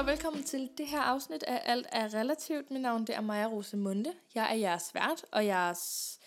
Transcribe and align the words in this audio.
og 0.00 0.06
velkommen 0.06 0.44
til 0.44 0.68
det 0.78 0.86
her 0.86 1.00
afsnit 1.00 1.42
af 1.42 1.62
Alt 1.64 1.86
er 1.92 2.14
Relativt. 2.14 2.70
Mit 2.70 2.80
navn 2.80 3.06
det 3.06 3.14
er 3.14 3.20
Maja 3.20 3.46
Rosemunde. 3.46 4.12
Jeg 4.34 4.48
er 4.50 4.54
jeres 4.54 4.94
vært 4.94 5.24
og 5.30 5.46
jeres 5.46 6.18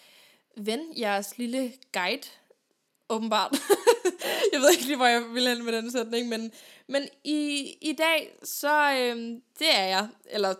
ven, 0.57 0.79
jeres 0.97 1.37
lille 1.37 1.73
guide, 1.93 2.27
åbenbart. 3.09 3.51
jeg 4.53 4.61
ved 4.61 4.71
ikke 4.71 4.85
lige, 4.85 4.95
hvor 4.95 5.05
jeg 5.05 5.23
vil 5.33 5.47
hen 5.47 5.65
med 5.65 5.73
den 5.73 5.91
sætning, 5.91 6.29
men, 6.29 6.51
men 6.87 7.07
i, 7.23 7.73
i 7.81 7.93
dag, 7.93 8.37
så 8.43 8.93
øhm, 8.99 9.41
det 9.59 9.75
er 9.75 9.85
jeg, 9.85 10.07
eller 10.25 10.53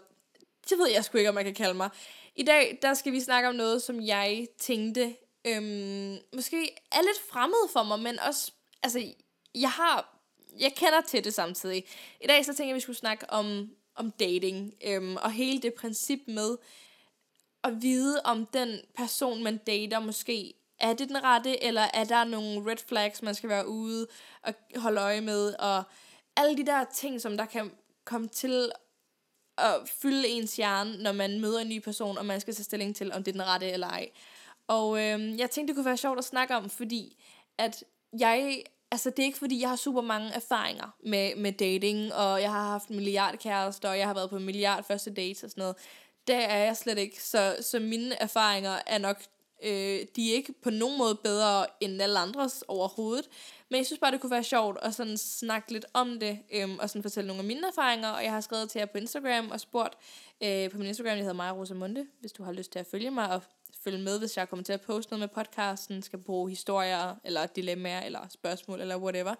det 0.70 0.78
ved 0.78 0.90
jeg 0.90 1.04
sgu 1.04 1.18
ikke, 1.18 1.30
om 1.30 1.36
man 1.36 1.46
kan 1.46 1.54
kalde 1.54 1.74
mig. 1.74 1.90
I 2.36 2.44
dag, 2.44 2.80
der 2.82 2.94
skal 2.94 3.12
vi 3.12 3.20
snakke 3.20 3.50
om 3.50 3.56
noget, 3.56 3.82
som 3.82 4.02
jeg 4.02 4.48
tænkte, 4.58 5.16
øhm, 5.48 6.18
måske 6.36 6.76
er 6.92 7.02
lidt 7.02 7.30
fremmed 7.30 7.70
for 7.74 7.84
mig, 7.84 8.00
men 8.00 8.20
også, 8.20 8.52
altså, 8.84 9.14
jeg 9.56 9.72
har 9.72 10.14
jeg 10.60 10.74
kender 10.76 11.02
til 11.02 11.24
det 11.24 11.34
samtidig. 11.34 11.86
I 12.22 12.28
dag 12.28 12.46
så 12.46 12.54
tænker 12.54 12.66
jeg, 12.66 12.72
at 12.72 12.76
vi 12.76 12.82
skulle 12.82 12.98
snakke 12.98 13.30
om, 13.30 13.70
om 13.96 14.12
dating, 14.12 14.74
øhm, 14.86 15.16
og 15.16 15.32
hele 15.32 15.62
det 15.62 15.74
princip 15.74 16.20
med 16.28 16.58
at 17.64 17.82
vide, 17.82 18.22
om 18.24 18.46
den 18.46 18.80
person, 18.98 19.44
man 19.44 19.58
dater, 19.58 20.00
måske 20.00 20.54
er 20.80 20.94
det 20.94 21.08
den 21.08 21.24
rette, 21.24 21.64
eller 21.64 21.82
er 21.94 22.04
der 22.04 22.24
nogle 22.24 22.72
red 22.72 22.78
flags, 22.88 23.22
man 23.22 23.36
skal 23.36 23.50
være 23.50 23.68
ude 23.68 24.08
og 24.42 24.54
holde 24.76 25.02
øje 25.02 25.22
med, 25.22 25.54
og 25.54 25.84
alle 26.36 26.58
de 26.58 26.66
der 26.66 26.86
ting, 26.94 27.22
som 27.22 27.38
der 27.38 27.46
kan 27.46 27.72
komme 28.06 28.28
til 28.28 28.72
at 29.58 29.90
fylde 30.02 30.28
ens 30.28 30.56
hjerne, 30.56 31.04
når 31.04 31.12
man 31.12 31.42
møder 31.42 31.60
en 31.60 31.70
ny 31.70 31.80
person, 31.80 32.18
og 32.18 32.26
man 32.26 32.42
skal 32.42 32.54
tage 32.56 32.64
stilling 32.64 32.96
til, 32.96 33.14
om 33.14 33.24
det 33.24 33.32
er 33.32 33.34
den 33.34 33.48
rette 33.48 33.70
eller 33.72 33.88
ej. 33.88 34.10
Og 34.68 35.00
øh, 35.00 35.40
jeg 35.40 35.52
tænkte, 35.52 35.72
det 35.72 35.76
kunne 35.76 35.86
være 35.86 35.98
sjovt 35.98 36.20
at 36.20 36.26
snakke 36.26 36.56
om, 36.56 36.70
fordi 36.70 37.24
at 37.58 37.84
jeg 38.20 38.64
altså 38.94 39.10
det 39.10 39.20
er 39.20 39.24
ikke 39.24 39.38
fordi, 39.38 39.62
jeg 39.62 39.70
har 39.70 39.76
super 39.76 40.02
mange 40.02 40.30
erfaringer 40.30 40.96
med, 41.06 41.36
med 41.36 41.52
dating, 41.52 42.14
og 42.14 42.42
jeg 42.42 42.52
har 42.52 42.68
haft 42.68 42.88
en 42.88 42.96
milliard 42.96 43.38
kærester, 43.38 43.90
og 43.90 43.98
jeg 43.98 44.08
har 44.08 44.14
været 44.14 44.30
på 44.30 44.38
en 44.38 44.46
milliard 44.46 44.84
første 44.84 45.14
dates 45.14 45.44
og 45.44 45.50
sådan 45.50 45.62
noget. 45.62 45.76
Det 46.28 46.36
er 46.36 46.58
jeg 46.58 46.78
slet 46.78 46.98
ikke, 46.98 47.24
så, 47.24 47.58
så 47.62 47.80
mine 47.80 48.22
erfaringer 48.22 48.80
er 48.88 48.98
nok, 48.98 49.24
øh, 49.64 50.00
de 50.16 50.32
er 50.32 50.36
ikke 50.36 50.54
på 50.64 50.70
nogen 50.70 50.98
måde 50.98 51.16
bedre 51.16 51.66
end 51.80 52.02
alle 52.02 52.20
andres 52.20 52.64
overhovedet. 52.68 53.30
Men 53.74 53.78
jeg 53.78 53.86
synes 53.86 54.00
bare, 54.00 54.12
det 54.12 54.22
kunne 54.22 54.32
være 54.32 54.44
sjovt 54.44 54.78
at 54.82 54.96
sådan 54.96 55.18
snakke 55.18 55.72
lidt 55.72 55.86
om 55.94 56.20
det, 56.20 56.40
øhm, 56.54 56.80
og 56.80 56.90
sådan 56.90 57.02
fortælle 57.02 57.28
nogle 57.28 57.40
af 57.40 57.46
mine 57.46 57.68
erfaringer, 57.68 58.10
og 58.10 58.24
jeg 58.24 58.32
har 58.32 58.42
skrevet 58.42 58.70
til 58.70 58.80
jer 58.80 58.86
på 58.86 58.98
Instagram 58.98 59.52
og 59.52 59.60
spurgt 59.60 59.98
øh, 60.44 60.70
på 60.70 60.78
min 60.78 60.88
Instagram, 60.88 61.10
jeg 61.10 61.18
hedder 61.18 61.34
Maja 61.34 61.52
Rosamunde, 61.52 62.08
hvis 62.20 62.32
du 62.32 62.44
har 62.44 62.52
lyst 62.52 62.72
til 62.72 62.80
at 62.80 62.86
følge 62.92 63.12
mig 63.12 63.30
og 63.30 63.42
følge 63.84 63.98
med, 63.98 64.20
hvis 64.20 64.38
jeg 64.38 64.50
kommer 64.50 64.64
til 64.64 64.74
at 64.74 64.82
poste 64.82 65.12
noget 65.12 65.20
med 65.20 65.44
podcasten, 65.44 66.02
skal 66.02 66.20
bruge 66.20 66.50
historier, 66.50 67.16
eller 67.24 67.46
dilemmaer, 67.46 68.02
eller 68.02 68.20
spørgsmål, 68.30 68.82
eller 68.82 68.98
whatever. 68.98 69.36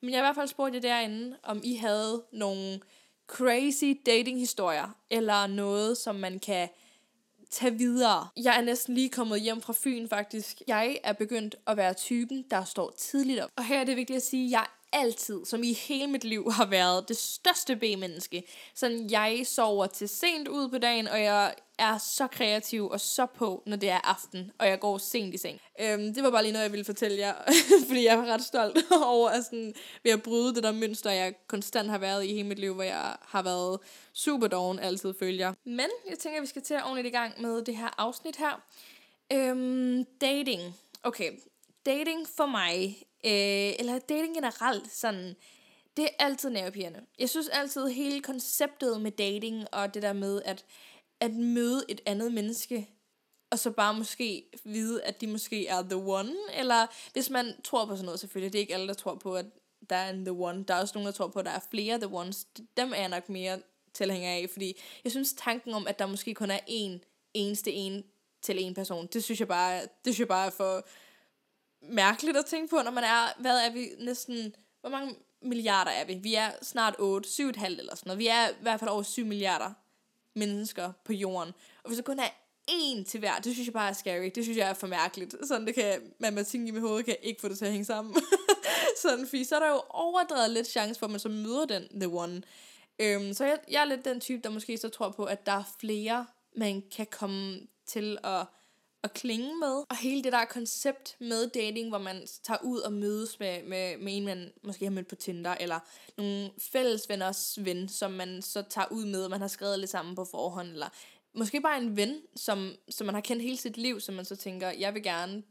Men 0.00 0.10
jeg 0.10 0.18
har 0.18 0.24
i 0.24 0.26
hvert 0.26 0.36
fald 0.36 0.48
spurgt 0.48 0.74
jer 0.74 0.80
derinde, 0.80 1.36
om 1.42 1.60
I 1.64 1.74
havde 1.74 2.22
nogle 2.32 2.80
crazy 3.26 4.00
dating-historier, 4.06 4.96
eller 5.10 5.46
noget, 5.46 5.98
som 5.98 6.14
man 6.14 6.38
kan 6.38 6.68
tage 7.52 7.78
videre. 7.78 8.28
Jeg 8.36 8.58
er 8.58 8.62
næsten 8.62 8.94
lige 8.94 9.08
kommet 9.08 9.40
hjem 9.40 9.60
fra 9.60 9.74
Fyn 9.76 10.08
faktisk. 10.08 10.62
Jeg 10.66 10.98
er 11.04 11.12
begyndt 11.12 11.56
at 11.66 11.76
være 11.76 11.94
typen, 11.94 12.44
der 12.50 12.64
står 12.64 12.92
tidligt 12.98 13.40
op. 13.40 13.50
Og 13.56 13.64
her 13.64 13.80
er 13.80 13.84
det 13.84 13.96
vigtigt 13.96 14.16
at 14.16 14.22
sige, 14.22 14.46
at 14.46 14.50
jeg 14.50 14.66
altid, 14.92 15.44
som 15.44 15.62
i 15.62 15.72
hele 15.72 16.06
mit 16.06 16.24
liv, 16.24 16.52
har 16.52 16.66
været 16.66 17.08
det 17.08 17.16
største 17.16 17.76
B-menneske. 17.76 18.42
Sådan, 18.74 19.10
jeg 19.10 19.42
sover 19.44 19.86
til 19.86 20.08
sent 20.08 20.48
ud 20.48 20.68
på 20.68 20.78
dagen, 20.78 21.08
og 21.08 21.22
jeg 21.22 21.54
er 21.82 21.98
så 21.98 22.26
kreativ 22.26 22.88
og 22.88 23.00
så 23.00 23.26
på, 23.26 23.62
når 23.66 23.76
det 23.76 23.90
er 23.90 24.00
aften, 24.04 24.52
og 24.58 24.66
jeg 24.66 24.80
går 24.80 24.98
sent 24.98 25.34
i 25.34 25.38
seng. 25.38 25.60
Øhm, 25.80 26.14
det 26.14 26.22
var 26.22 26.30
bare 26.30 26.42
lige 26.42 26.52
noget, 26.52 26.62
jeg 26.62 26.72
ville 26.72 26.84
fortælle 26.84 27.18
jer, 27.18 27.34
fordi 27.88 28.04
jeg 28.04 28.18
var 28.18 28.26
ret 28.26 28.42
stolt 28.42 28.78
over 29.04 29.28
at, 29.28 29.44
sådan, 29.44 29.74
ved 30.02 30.12
at 30.12 30.22
bryde 30.22 30.54
det 30.54 30.62
der 30.62 30.72
mønster, 30.72 31.10
jeg 31.10 31.34
konstant 31.46 31.90
har 31.90 31.98
været 31.98 32.24
i 32.24 32.32
hele 32.32 32.48
mit 32.48 32.58
liv, 32.58 32.74
hvor 32.74 32.82
jeg 32.82 33.16
har 33.22 33.42
været 33.42 33.80
super 34.12 34.46
doven 34.46 34.78
altid 34.78 35.14
følger. 35.18 35.54
Men 35.64 35.88
jeg 36.10 36.18
tænker, 36.18 36.38
at 36.38 36.42
vi 36.42 36.46
skal 36.46 36.62
til 36.62 36.74
at 36.74 36.82
ordentligt 36.82 37.06
i 37.06 37.10
gang 37.10 37.42
med 37.42 37.64
det 37.64 37.76
her 37.76 37.88
afsnit 37.98 38.36
her. 38.36 38.62
Øhm, 39.32 40.04
dating. 40.20 40.76
Okay, 41.02 41.32
dating 41.86 42.28
for 42.36 42.46
mig, 42.46 42.96
øh, 43.24 43.72
eller 43.78 43.98
dating 43.98 44.34
generelt, 44.34 44.92
sådan, 44.92 45.34
det 45.96 46.04
er 46.04 46.24
altid 46.24 46.50
nervepirrende. 46.50 47.00
Jeg 47.18 47.30
synes 47.30 47.48
altid, 47.48 47.88
hele 47.88 48.20
konceptet 48.20 49.00
med 49.00 49.10
dating, 49.10 49.66
og 49.72 49.94
det 49.94 50.02
der 50.02 50.12
med, 50.12 50.42
at 50.44 50.64
at 51.22 51.34
møde 51.34 51.84
et 51.88 52.00
andet 52.06 52.32
menneske, 52.32 52.90
og 53.50 53.58
så 53.58 53.70
bare 53.70 53.94
måske 53.94 54.44
vide, 54.64 55.02
at 55.02 55.20
de 55.20 55.26
måske 55.26 55.66
er 55.66 55.82
the 55.82 55.96
one, 55.96 56.32
eller 56.54 56.86
hvis 57.12 57.30
man 57.30 57.54
tror 57.64 57.86
på 57.86 57.96
sådan 57.96 58.04
noget 58.04 58.20
selvfølgelig, 58.20 58.52
det 58.52 58.58
er 58.58 58.60
ikke 58.60 58.74
alle, 58.74 58.88
der 58.88 58.94
tror 58.94 59.14
på, 59.14 59.36
at 59.36 59.46
der 59.90 59.96
er 59.96 60.10
en 60.10 60.24
the 60.24 60.32
one, 60.32 60.64
der 60.64 60.74
er 60.74 60.80
også 60.80 60.94
nogen, 60.94 61.06
der 61.06 61.12
tror 61.12 61.28
på, 61.28 61.38
at 61.38 61.44
der 61.44 61.50
er 61.50 61.60
flere 61.70 61.98
the 61.98 62.14
ones, 62.14 62.46
dem 62.76 62.92
er 62.92 62.96
jeg 62.96 63.08
nok 63.08 63.28
mere 63.28 63.60
tilhænger 63.94 64.30
af, 64.30 64.46
fordi 64.52 64.80
jeg 65.04 65.12
synes 65.12 65.32
tanken 65.32 65.74
om, 65.74 65.86
at 65.86 65.98
der 65.98 66.06
måske 66.06 66.34
kun 66.34 66.50
er 66.50 66.60
en 66.66 67.04
eneste 67.34 67.72
en 67.72 68.04
til 68.42 68.64
en 68.64 68.74
person, 68.74 69.06
det 69.06 69.24
synes 69.24 69.40
jeg 69.40 69.48
bare, 69.48 69.80
det 69.80 69.88
synes 70.02 70.18
jeg 70.18 70.28
bare 70.28 70.46
er 70.46 70.50
for 70.50 70.86
mærkeligt 71.82 72.36
at 72.36 72.46
tænke 72.46 72.70
på, 72.70 72.82
når 72.84 72.90
man 72.90 73.04
er, 73.04 73.40
hvad 73.40 73.66
er 73.66 73.72
vi? 73.72 73.88
Næsten, 73.98 74.54
hvor 74.80 74.90
mange 74.90 75.14
milliarder 75.42 75.90
er 75.90 76.04
vi? 76.04 76.14
Vi 76.14 76.34
er 76.34 76.50
snart 76.62 76.94
8, 76.98 77.28
7,5 77.28 77.66
eller 77.66 77.94
sådan 77.94 78.08
noget. 78.10 78.18
Vi 78.18 78.26
er 78.26 78.48
i 78.48 78.62
hvert 78.62 78.80
fald 78.80 78.90
over 78.90 79.02
7 79.02 79.26
milliarder 79.26 79.72
mennesker 80.34 80.92
på 81.04 81.12
jorden. 81.12 81.52
Og 81.82 81.88
hvis 81.88 81.96
der 81.96 82.02
kun 82.02 82.18
er 82.18 82.28
én 82.70 83.04
til 83.04 83.20
hver, 83.20 83.38
det 83.44 83.52
synes 83.52 83.66
jeg 83.66 83.72
bare 83.72 83.88
er 83.88 83.92
scary. 83.92 84.30
Det 84.34 84.44
synes 84.44 84.58
jeg 84.58 84.68
er 84.68 84.74
for 84.74 84.86
mærkeligt. 84.86 85.34
Sådan, 85.44 85.66
det 85.66 85.74
kan 85.74 86.00
matematikken 86.18 86.68
i 86.68 86.70
mit 86.70 86.82
hoved 86.82 87.02
kan 87.02 87.16
ikke 87.22 87.40
få 87.40 87.48
det 87.48 87.58
til 87.58 87.64
at 87.64 87.70
hænge 87.70 87.84
sammen. 87.84 88.14
sådan, 89.02 89.26
fordi 89.26 89.44
så 89.44 89.56
er 89.56 89.60
der 89.60 89.68
jo 89.68 89.82
overdrevet 89.88 90.50
lidt 90.50 90.66
chance 90.66 90.98
for, 90.98 91.06
at 91.06 91.10
man 91.10 91.20
så 91.20 91.28
møder 91.28 91.64
den 91.64 92.00
the 92.00 92.08
one. 92.08 92.42
Øhm, 92.98 93.34
så 93.34 93.44
jeg, 93.44 93.58
jeg 93.70 93.80
er 93.80 93.84
lidt 93.84 94.04
den 94.04 94.20
type, 94.20 94.40
der 94.44 94.50
måske 94.50 94.78
så 94.78 94.88
tror 94.88 95.10
på, 95.10 95.24
at 95.24 95.46
der 95.46 95.52
er 95.52 95.76
flere, 95.80 96.26
man 96.56 96.82
kan 96.96 97.06
komme 97.06 97.60
til 97.86 98.18
at 98.24 98.46
at 99.02 99.12
klinge 99.14 99.58
med. 99.58 99.84
Og 99.88 99.96
hele 99.96 100.24
det 100.24 100.32
der 100.32 100.44
koncept 100.44 101.16
med 101.20 101.46
dating, 101.46 101.88
hvor 101.88 101.98
man 101.98 102.26
tager 102.42 102.58
ud 102.62 102.78
og 102.78 102.92
mødes 102.92 103.40
med, 103.40 103.62
med, 103.62 103.96
med 103.96 104.16
en, 104.16 104.24
man 104.24 104.52
måske 104.62 104.84
har 104.84 104.92
mødt 104.92 105.08
på 105.08 105.14
Tinder, 105.14 105.54
eller 105.60 105.78
nogle 106.16 106.50
fælles 106.58 107.08
venners 107.08 107.58
ven, 107.60 107.88
som 107.88 108.10
man 108.10 108.42
så 108.42 108.62
tager 108.62 108.86
ud 108.90 109.04
med, 109.04 109.24
og 109.24 109.30
man 109.30 109.40
har 109.40 109.48
skrevet 109.48 109.78
lidt 109.78 109.90
sammen 109.90 110.14
på 110.14 110.24
forhånd, 110.24 110.68
eller 110.68 110.88
måske 111.34 111.60
bare 111.60 111.78
en 111.78 111.96
ven, 111.96 112.20
som, 112.36 112.74
som 112.88 113.04
man 113.06 113.14
har 113.14 113.22
kendt 113.22 113.42
hele 113.42 113.56
sit 113.56 113.76
liv, 113.76 114.00
som 114.00 114.14
man 114.14 114.24
så 114.24 114.36
tænker, 114.36 114.70
jeg 114.70 114.94
vil 114.94 115.02
gerne 115.02 115.42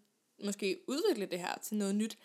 måske 0.44 0.78
udvikle 0.88 1.26
det 1.26 1.40
her 1.40 1.54
til 1.64 1.78
noget 1.78 1.96
nyt. 1.96 2.18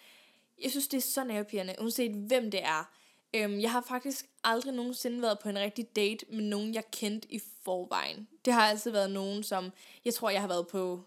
Jeg 0.63 0.71
synes, 0.71 0.89
det 0.89 0.97
er 0.97 1.03
så 1.03 1.25
nervepirrende, 1.25 1.75
uanset 1.81 2.13
hvem 2.13 2.51
det 2.51 2.63
er. 2.63 2.93
Øhm, 3.35 3.61
jeg 3.61 3.73
har 3.73 3.81
faktisk 3.81 4.27
aldrig 4.45 4.75
nogensinde 4.75 5.23
været 5.23 5.39
på 5.39 5.49
en 5.49 5.59
rigtig 5.59 5.97
date 5.97 6.27
med 6.33 6.45
nogen, 6.45 6.75
jeg 6.75 6.91
kendte 6.91 7.33
i 7.33 7.41
forvejen. 7.65 8.29
Det 8.45 8.53
har 8.53 8.61
altid 8.61 8.91
været 8.91 9.11
nogen, 9.11 9.43
som 9.43 9.73
jeg 10.05 10.15
tror, 10.15 10.31
jeg 10.31 10.41
har 10.41 10.49
været 10.49 10.67
på 10.67 11.05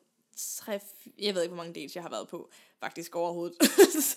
tre, 0.57 0.79
jeg 1.19 1.35
ved 1.35 1.41
ikke, 1.41 1.53
hvor 1.53 1.63
mange 1.63 1.81
dates 1.81 1.95
jeg 1.95 2.03
har 2.03 2.09
været 2.09 2.27
på, 2.27 2.49
faktisk 2.79 3.15
overhovedet. 3.15 3.57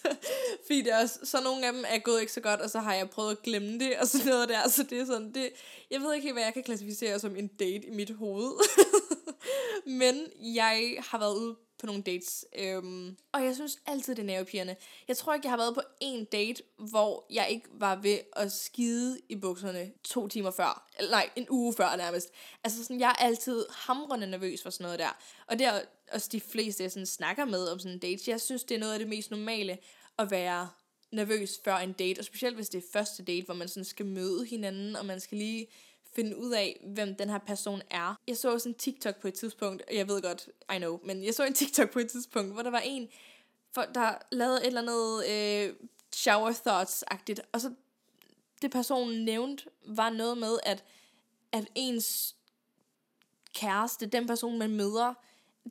Fordi 0.66 0.82
det 0.82 0.92
er 0.92 1.02
også, 1.02 1.18
så 1.24 1.40
nogle 1.40 1.66
af 1.66 1.72
dem 1.72 1.84
er 1.88 1.98
gået 1.98 2.20
ikke 2.20 2.32
så 2.32 2.40
godt, 2.40 2.60
og 2.60 2.70
så 2.70 2.78
har 2.78 2.94
jeg 2.94 3.10
prøvet 3.10 3.30
at 3.30 3.42
glemme 3.42 3.78
det, 3.78 3.96
og 3.96 4.06
sådan 4.06 4.26
noget 4.32 4.48
der, 4.48 4.68
så 4.68 4.82
det 4.82 5.00
er 5.00 5.04
sådan, 5.04 5.34
det, 5.34 5.52
jeg 5.90 6.00
ved 6.00 6.14
ikke 6.14 6.32
hvad 6.32 6.42
jeg 6.42 6.54
kan 6.54 6.62
klassificere 6.62 7.18
som 7.18 7.36
en 7.36 7.46
date 7.46 7.86
i 7.86 7.90
mit 7.90 8.10
hoved. 8.10 8.52
Men 10.00 10.26
jeg 10.40 10.96
har 10.98 11.18
været 11.18 11.36
ude 11.36 11.56
på 11.82 11.86
nogle 11.86 12.02
dates. 12.02 12.44
Øhm, 12.58 13.16
og 13.32 13.44
jeg 13.44 13.54
synes 13.54 13.78
altid, 13.86 14.14
det 14.14 14.22
er 14.22 14.26
nervepirrende. 14.26 14.76
Jeg 15.08 15.16
tror 15.16 15.34
ikke, 15.34 15.46
jeg 15.46 15.52
har 15.52 15.56
været 15.56 15.74
på 15.74 15.80
en 16.00 16.24
date, 16.24 16.62
hvor 16.78 17.26
jeg 17.30 17.46
ikke 17.50 17.68
var 17.72 17.96
ved 17.96 18.18
at 18.36 18.52
skide 18.52 19.18
i 19.28 19.36
bukserne 19.36 19.92
to 20.04 20.28
timer 20.28 20.50
før. 20.50 20.88
Eller 20.98 21.10
nej, 21.10 21.30
en 21.36 21.46
uge 21.50 21.74
før 21.74 21.96
nærmest. 21.96 22.28
Altså 22.64 22.82
sådan, 22.82 23.00
jeg 23.00 23.08
er 23.08 23.24
altid 23.24 23.66
hamrende 23.70 24.26
nervøs 24.26 24.62
for 24.62 24.70
sådan 24.70 24.84
noget 24.84 24.98
der. 24.98 25.18
Og 25.46 25.58
det 25.58 25.66
er 25.66 25.80
også 26.14 26.28
de 26.32 26.40
fleste, 26.40 26.82
jeg 26.82 26.92
sådan 26.92 27.06
snakker 27.06 27.44
med 27.44 27.68
om 27.68 27.78
sådan 27.78 27.92
en 27.92 27.98
date. 27.98 28.30
Jeg 28.30 28.40
synes, 28.40 28.64
det 28.64 28.74
er 28.74 28.78
noget 28.78 28.92
af 28.92 28.98
det 28.98 29.08
mest 29.08 29.30
normale 29.30 29.78
at 30.18 30.30
være 30.30 30.68
nervøs 31.10 31.60
før 31.64 31.76
en 31.76 31.92
date. 31.92 32.18
Og 32.18 32.24
specielt 32.24 32.56
hvis 32.56 32.68
det 32.68 32.78
er 32.78 32.88
første 32.92 33.22
date, 33.22 33.44
hvor 33.44 33.54
man 33.54 33.68
sådan 33.68 33.84
skal 33.84 34.06
møde 34.06 34.44
hinanden, 34.44 34.96
og 34.96 35.06
man 35.06 35.20
skal 35.20 35.38
lige 35.38 35.66
finde 36.14 36.36
ud 36.36 36.52
af, 36.52 36.80
hvem 36.94 37.14
den 37.14 37.30
her 37.30 37.38
person 37.38 37.82
er. 37.90 38.20
Jeg 38.28 38.36
så 38.36 38.52
også 38.52 38.68
en 38.68 38.74
TikTok 38.74 39.20
på 39.20 39.28
et 39.28 39.34
tidspunkt, 39.34 39.82
og 39.88 39.96
jeg 39.96 40.08
ved 40.08 40.22
godt, 40.22 40.48
I 40.74 40.78
know, 40.78 41.00
men 41.04 41.24
jeg 41.24 41.34
så 41.34 41.44
en 41.44 41.54
TikTok 41.54 41.90
på 41.90 41.98
et 41.98 42.10
tidspunkt, 42.10 42.52
hvor 42.52 42.62
der 42.62 42.70
var 42.70 42.82
en, 42.84 43.08
for, 43.72 43.82
der 43.82 44.14
lavede 44.32 44.60
et 44.60 44.66
eller 44.66 44.80
andet 44.80 45.28
øh, 45.28 45.74
shower 46.12 46.52
thoughts-agtigt, 46.52 47.40
og 47.52 47.60
så 47.60 47.74
det 48.62 48.70
personen 48.70 49.24
nævnte, 49.24 49.64
var 49.86 50.10
noget 50.10 50.38
med, 50.38 50.58
at, 50.62 50.84
at 51.52 51.64
ens 51.74 52.36
kæreste, 53.54 54.06
den 54.06 54.26
person 54.26 54.58
man 54.58 54.70
møder, 54.70 55.14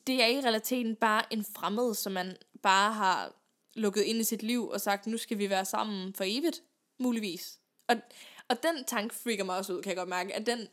det 0.08 0.24
er 0.24 0.28
i 0.28 0.42
realiteten 0.42 0.96
bare 0.96 1.34
en 1.34 1.46
fremmed, 1.56 1.94
som 1.96 2.12
man 2.12 2.38
bare 2.64 2.94
har 2.94 3.34
lukket 3.76 4.02
ind 4.02 4.20
i 4.20 4.24
sit 4.24 4.44
liv 4.44 4.70
og 4.70 4.82
sagt, 4.82 5.08
nu 5.08 5.18
skal 5.18 5.38
vi 5.38 5.50
være 5.50 5.66
sammen 5.66 6.14
for 6.14 6.24
evigt, 6.28 6.62
muligvis. 7.00 7.60
Og 7.88 7.96
og 8.52 8.64
den 8.64 8.86
tanke 8.86 9.16
freaker 9.16 9.44
mig 9.44 9.58
også 9.58 9.74
ud, 9.74 9.82
kan 9.82 9.90
jeg 9.90 9.98
godt 9.98 10.10
mærke. 10.10 10.36
At 10.36 10.46
den, 10.46 10.68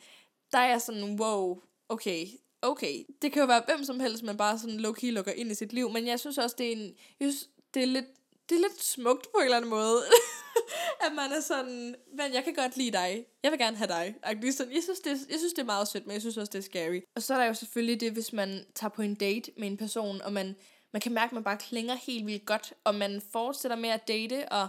der 0.52 0.58
er 0.58 0.78
sådan, 0.78 1.20
wow, 1.20 1.60
okay, 1.88 2.26
okay, 2.62 3.04
det 3.22 3.32
kan 3.32 3.40
jo 3.40 3.46
være 3.46 3.62
hvem 3.66 3.84
som 3.84 4.00
helst, 4.00 4.22
man 4.22 4.36
bare 4.36 4.58
sådan 4.58 4.80
low-key 4.80 5.10
lukker 5.10 5.32
ind 5.32 5.50
i 5.50 5.54
sit 5.54 5.72
liv, 5.72 5.90
men 5.90 6.06
jeg 6.06 6.20
synes 6.20 6.38
også, 6.38 6.56
det 6.58 6.68
er 6.68 6.72
en, 6.72 6.94
jeg 7.20 7.32
synes, 7.32 7.48
det 7.74 7.82
er 7.82 7.86
lidt, 7.86 8.06
det 8.48 8.54
er 8.56 8.60
lidt 8.60 8.82
smukt 8.82 9.22
på 9.22 9.38
en 9.38 9.44
eller 9.44 9.56
anden 9.56 9.70
måde, 9.70 10.02
at 11.06 11.12
man 11.12 11.32
er 11.32 11.40
sådan, 11.40 11.96
men 12.12 12.34
jeg 12.34 12.44
kan 12.44 12.54
godt 12.54 12.76
lide 12.76 12.92
dig, 12.92 13.26
jeg 13.42 13.50
vil 13.50 13.58
gerne 13.58 13.76
have 13.76 13.88
dig. 13.88 14.14
Jeg 14.24 14.82
synes, 14.82 15.00
det, 15.00 15.10
jeg 15.30 15.38
synes, 15.38 15.52
det 15.52 15.62
er 15.62 15.66
meget 15.66 15.88
sødt, 15.88 16.06
men 16.06 16.12
jeg 16.12 16.20
synes 16.20 16.36
også, 16.36 16.50
det 16.50 16.58
er 16.58 16.62
scary. 16.62 17.00
Og 17.16 17.22
så 17.22 17.34
er 17.34 17.38
der 17.38 17.46
jo 17.46 17.54
selvfølgelig 17.54 18.00
det, 18.00 18.12
hvis 18.12 18.32
man 18.32 18.64
tager 18.74 18.90
på 18.90 19.02
en 19.02 19.14
date 19.14 19.52
med 19.56 19.68
en 19.68 19.76
person, 19.76 20.22
og 20.22 20.32
man, 20.32 20.56
man 20.92 21.00
kan 21.00 21.12
mærke, 21.12 21.28
at 21.28 21.32
man 21.32 21.44
bare 21.44 21.56
klinger 21.56 21.94
helt 21.94 22.26
vildt 22.26 22.46
godt, 22.46 22.72
og 22.84 22.94
man 22.94 23.22
fortsætter 23.32 23.76
med 23.76 23.88
at 23.88 24.08
date, 24.08 24.48
og 24.52 24.68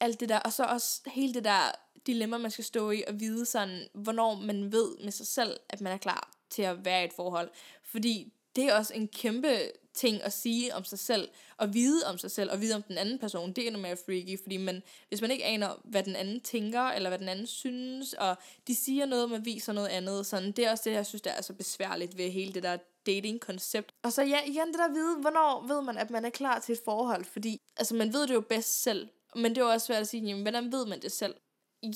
alt 0.00 0.20
det 0.20 0.28
der, 0.28 0.38
og 0.38 0.52
så 0.52 0.64
også 0.64 1.00
hele 1.06 1.34
det 1.34 1.44
der 1.44 1.72
dilemma, 2.06 2.38
man 2.38 2.50
skal 2.50 2.64
stå 2.64 2.90
i, 2.90 3.02
og 3.08 3.20
vide 3.20 3.46
sådan, 3.46 3.86
hvornår 3.94 4.34
man 4.34 4.72
ved 4.72 4.96
med 5.04 5.12
sig 5.12 5.26
selv, 5.26 5.60
at 5.68 5.80
man 5.80 5.92
er 5.92 5.96
klar 5.96 6.30
til 6.50 6.62
at 6.62 6.84
være 6.84 7.02
i 7.02 7.04
et 7.04 7.12
forhold. 7.12 7.50
Fordi 7.84 8.32
det 8.56 8.64
er 8.64 8.74
også 8.74 8.94
en 8.94 9.08
kæmpe 9.08 9.58
ting 9.94 10.22
at 10.22 10.32
sige 10.32 10.74
om 10.74 10.84
sig 10.84 10.98
selv, 10.98 11.28
og 11.56 11.74
vide 11.74 12.06
om 12.06 12.18
sig 12.18 12.30
selv, 12.30 12.50
og 12.50 12.60
vide 12.60 12.74
om 12.74 12.82
den 12.82 12.98
anden 12.98 13.18
person, 13.18 13.52
det 13.52 13.62
er 13.62 13.66
endnu 13.66 13.82
mere 13.82 13.96
freaky, 13.96 14.42
fordi 14.42 14.56
man, 14.56 14.82
hvis 15.08 15.20
man 15.20 15.30
ikke 15.30 15.44
aner, 15.44 15.80
hvad 15.84 16.02
den 16.02 16.16
anden 16.16 16.40
tænker, 16.40 16.82
eller 16.82 17.10
hvad 17.10 17.18
den 17.18 17.28
anden 17.28 17.46
synes, 17.46 18.12
og 18.12 18.36
de 18.66 18.74
siger 18.74 19.06
noget, 19.06 19.30
man 19.30 19.44
viser 19.44 19.72
noget 19.72 19.88
andet, 19.88 20.26
sådan, 20.26 20.52
det 20.52 20.66
er 20.66 20.70
også 20.70 20.82
det, 20.86 20.92
jeg 20.92 21.06
synes, 21.06 21.22
der 21.22 21.30
er 21.30 21.42
så 21.42 21.52
besværligt 21.52 22.18
ved 22.18 22.30
hele 22.30 22.52
det 22.52 22.62
der 22.62 22.76
dating-koncept. 23.06 23.94
Og 24.02 24.12
så 24.12 24.22
ja, 24.22 24.38
igen 24.46 24.66
det 24.66 24.78
der 24.78 24.84
at 24.84 24.94
vide, 24.94 25.16
hvornår 25.16 25.66
ved 25.66 25.82
man, 25.82 25.98
at 25.98 26.10
man 26.10 26.24
er 26.24 26.30
klar 26.30 26.58
til 26.58 26.72
et 26.72 26.80
forhold, 26.84 27.24
fordi 27.24 27.60
altså, 27.76 27.94
man 27.94 28.12
ved 28.12 28.26
det 28.26 28.34
jo 28.34 28.40
bedst 28.40 28.82
selv, 28.82 29.08
men 29.34 29.44
det 29.44 29.58
er 29.58 29.64
jo 29.64 29.70
også 29.70 29.86
svært 29.86 30.00
at 30.00 30.08
sige, 30.08 30.26
jamen, 30.26 30.42
hvordan 30.42 30.72
ved 30.72 30.86
man 30.86 31.02
det 31.02 31.12
selv? 31.12 31.34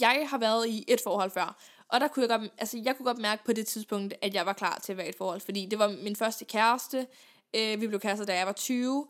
Jeg 0.00 0.26
har 0.30 0.38
været 0.38 0.68
i 0.68 0.84
et 0.88 1.00
forhold 1.04 1.30
før, 1.30 1.58
og 1.88 2.00
der 2.00 2.08
kunne 2.08 2.28
jeg 2.28 2.38
godt, 2.38 2.50
altså 2.58 2.80
jeg 2.84 2.96
kunne 2.96 3.06
godt 3.06 3.18
mærke 3.18 3.44
på 3.44 3.52
det 3.52 3.66
tidspunkt, 3.66 4.14
at 4.22 4.34
jeg 4.34 4.46
var 4.46 4.52
klar 4.52 4.80
til 4.84 4.92
at 4.92 4.96
være 4.96 5.06
i 5.06 5.08
et 5.08 5.16
forhold, 5.16 5.40
fordi 5.40 5.66
det 5.66 5.78
var 5.78 5.88
min 5.88 6.16
første 6.16 6.44
kæreste, 6.44 7.06
øh, 7.54 7.80
vi 7.80 7.86
blev 7.86 8.00
kærester, 8.00 8.26
da 8.26 8.36
jeg 8.36 8.46
var 8.46 8.52
20, 8.52 9.06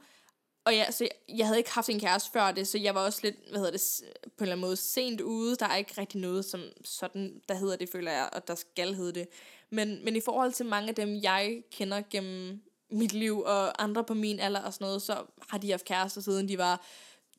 og 0.65 0.75
ja, 0.75 0.91
så 0.91 1.05
jeg, 1.05 1.37
jeg 1.39 1.47
havde 1.47 1.59
ikke 1.59 1.73
haft 1.73 1.89
en 1.89 2.01
kæreste 2.01 2.31
før 2.33 2.53
det, 2.53 2.69
så 2.69 2.79
jeg 2.79 2.95
var 2.95 3.05
også 3.05 3.21
lidt, 3.23 3.37
hvad 3.51 3.59
hedder 3.59 3.73
det, 3.73 3.83
på 4.23 4.29
en 4.29 4.33
eller 4.41 4.53
anden 4.53 4.67
måde 4.67 4.77
sent 4.77 5.21
ude. 5.21 5.57
Der 5.57 5.67
er 5.67 5.77
ikke 5.77 6.01
rigtig 6.01 6.21
noget 6.21 6.45
som 6.45 6.61
sådan, 6.85 7.41
der 7.49 7.55
hedder 7.55 7.77
det, 7.77 7.89
føler 7.89 8.13
jeg, 8.13 8.29
og 8.33 8.49
der 8.49 8.55
skal 8.55 8.95
hedde 8.95 9.13
det. 9.13 9.29
Men, 9.71 10.05
men 10.05 10.17
i 10.17 10.21
forhold 10.21 10.53
til 10.53 10.67
mange 10.67 10.89
af 10.89 10.95
dem, 10.95 11.21
jeg 11.23 11.63
kender 11.73 12.03
gennem 12.11 12.63
mit 12.91 13.13
liv, 13.13 13.41
og 13.41 13.83
andre 13.83 14.05
på 14.05 14.15
min 14.15 14.41
alder 14.41 14.61
og 14.61 14.73
sådan 14.75 14.85
noget, 14.85 15.03
så 15.03 15.17
har 15.49 15.59
de 15.59 15.71
haft 15.71 15.85
kærester 15.85 16.21
siden 16.21 16.49
de 16.49 16.59
var 16.59 16.87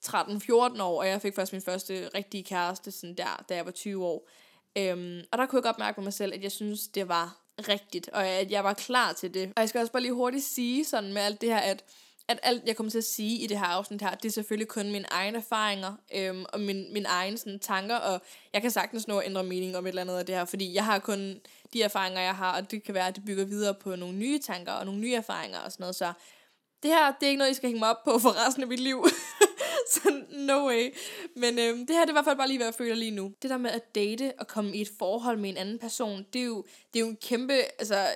13-14 0.06 0.54
år, 0.82 1.00
og 1.00 1.08
jeg 1.08 1.22
fik 1.22 1.36
først 1.36 1.54
min 1.54 1.62
første 1.62 2.10
rigtige 2.16 2.44
kæreste 2.44 2.92
sådan 2.92 3.16
der, 3.18 3.46
da 3.50 3.56
jeg 3.56 3.66
var 3.66 3.72
20 3.72 4.06
år. 4.06 4.30
Øhm, 4.78 5.22
og 5.32 5.38
der 5.38 5.46
kunne 5.46 5.58
jeg 5.58 5.64
godt 5.64 5.80
mærke 5.80 5.96
på 5.96 6.02
mig 6.02 6.14
selv, 6.14 6.34
at 6.34 6.44
jeg 6.44 6.52
synes, 6.52 6.88
det 6.88 7.08
var 7.08 7.45
rigtigt, 7.60 8.10
og 8.10 8.28
at 8.28 8.52
jeg 8.52 8.64
var 8.64 8.74
klar 8.74 9.14
til 9.14 9.34
det. 9.34 9.54
Og 9.56 9.62
jeg 9.62 9.70
skal 9.70 9.82
også 9.82 9.92
bare 9.92 10.02
lige 10.02 10.14
hurtigt 10.14 10.44
sige 10.44 10.86
sådan 10.86 11.14
med 11.14 11.22
alt 11.22 11.42
det 11.42 11.50
her, 11.50 11.58
at 11.60 11.84
at 12.28 12.40
alt, 12.44 12.64
jeg 12.66 12.76
kommer 12.76 12.92
til 12.92 12.98
at 12.98 13.04
sige 13.04 13.40
i 13.40 13.48
det 13.48 13.60
her 13.60 13.66
afsnit 13.66 14.02
her, 14.02 14.16
det 14.16 14.30
er 14.30 14.34
selvfølgelig 14.34 14.68
kun 14.68 14.92
mine 14.92 15.06
egne 15.12 15.38
erfaringer, 15.38 15.94
øhm, 16.16 16.46
og 16.54 16.60
min, 16.60 16.94
mine 16.94 17.08
egne 17.08 17.38
sådan, 17.38 17.60
tanker, 17.60 17.96
og 17.96 18.22
jeg 18.54 18.62
kan 18.62 18.72
sagtens 18.72 19.08
nå 19.08 19.18
at 19.18 19.26
ændre 19.26 19.44
mening 19.44 19.78
om 19.78 19.86
et 19.86 19.90
eller 19.90 20.02
andet 20.02 20.18
af 20.18 20.26
det 20.26 20.36
her, 20.36 20.46
fordi 20.46 20.74
jeg 20.74 20.86
har 20.86 21.00
kun 21.00 21.40
de 21.74 21.82
erfaringer, 21.84 22.22
jeg 22.22 22.36
har, 22.36 22.56
og 22.62 22.72
det 22.72 22.84
kan 22.84 22.94
være, 22.94 23.08
at 23.08 23.16
det 23.16 23.26
bygger 23.26 23.46
videre 23.46 23.74
på 23.74 23.96
nogle 23.96 24.18
nye 24.18 24.40
tanker 24.40 24.72
og 24.72 24.86
nogle 24.86 25.02
nye 25.02 25.14
erfaringer 25.14 25.60
og 25.60 25.72
sådan 25.72 25.84
noget, 25.84 25.96
så 25.96 26.14
det 26.84 26.92
her, 26.92 27.12
det 27.20 27.26
er 27.26 27.30
ikke 27.30 27.38
noget, 27.38 27.52
I 27.52 27.54
skal 27.54 27.70
hænge 27.70 27.80
mig 27.80 27.90
op 27.90 28.04
på 28.04 28.20
for 28.20 28.46
resten 28.46 28.64
af 28.64 28.70
mit 28.70 28.80
liv. 28.80 29.06
no 30.32 30.68
way. 30.68 30.96
Men 31.36 31.60
øhm, 31.60 31.86
det 31.86 31.96
her, 31.96 32.02
det 32.02 32.10
er 32.10 32.12
i 32.12 32.12
hvert 32.12 32.26
fald 32.26 32.38
bare 32.38 32.48
lige, 32.48 32.58
hvad 32.58 32.68
jeg 32.68 32.74
føler 32.74 32.96
lige 32.96 33.12
nu. 33.12 33.34
Det 33.42 33.50
der 33.50 33.58
med 33.58 33.72
at 33.72 33.96
date 33.96 34.34
og 34.40 34.48
komme 34.48 34.76
i 34.76 34.82
et 34.82 34.90
forhold 35.00 35.38
med 35.38 35.50
en 35.50 35.58
anden 35.58 35.80
person, 35.80 36.26
det 36.34 36.42
er 36.42 36.46
jo, 36.46 36.66
det 36.94 37.00
er 37.00 37.04
jo 37.04 37.08
en 37.08 37.18
kæmpe, 37.18 37.54
altså, 37.54 38.08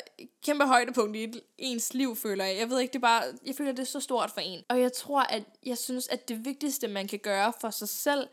kæmpe 0.43 0.65
højdepunkt 0.65 1.15
i 1.15 1.23
et, 1.23 1.41
ens 1.57 1.93
liv, 1.93 2.15
føler 2.15 2.45
jeg. 2.45 2.57
Jeg 2.57 2.69
ved 2.69 2.79
ikke, 2.79 2.91
det 2.91 2.99
er 2.99 3.07
bare, 3.07 3.23
jeg 3.45 3.55
føler, 3.55 3.71
det 3.71 3.79
er 3.79 3.83
så 3.83 3.99
stort 3.99 4.31
for 4.31 4.41
en. 4.41 4.63
Og 4.69 4.81
jeg 4.81 4.93
tror, 4.93 5.21
at 5.21 5.43
jeg 5.65 5.77
synes, 5.77 6.07
at 6.07 6.29
det 6.29 6.45
vigtigste, 6.45 6.87
man 6.87 7.07
kan 7.07 7.19
gøre 7.19 7.53
for 7.61 7.69
sig 7.69 7.89
selv, 7.89 8.27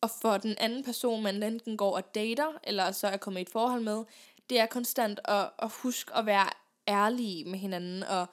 og 0.00 0.10
for 0.22 0.36
den 0.36 0.54
anden 0.58 0.84
person, 0.84 1.22
man 1.22 1.42
enten 1.42 1.76
går 1.76 1.96
og 1.96 2.14
dater, 2.14 2.58
eller 2.64 2.92
så 2.92 3.06
er 3.06 3.16
kommet 3.16 3.40
i 3.40 3.42
et 3.42 3.50
forhold 3.50 3.82
med, 3.82 4.04
det 4.50 4.60
er 4.60 4.66
konstant 4.66 5.20
at, 5.24 5.50
at 5.58 5.72
huske 5.72 6.16
at 6.16 6.26
være 6.26 6.50
ærlige 6.88 7.44
med 7.44 7.58
hinanden, 7.58 8.02
og, 8.02 8.26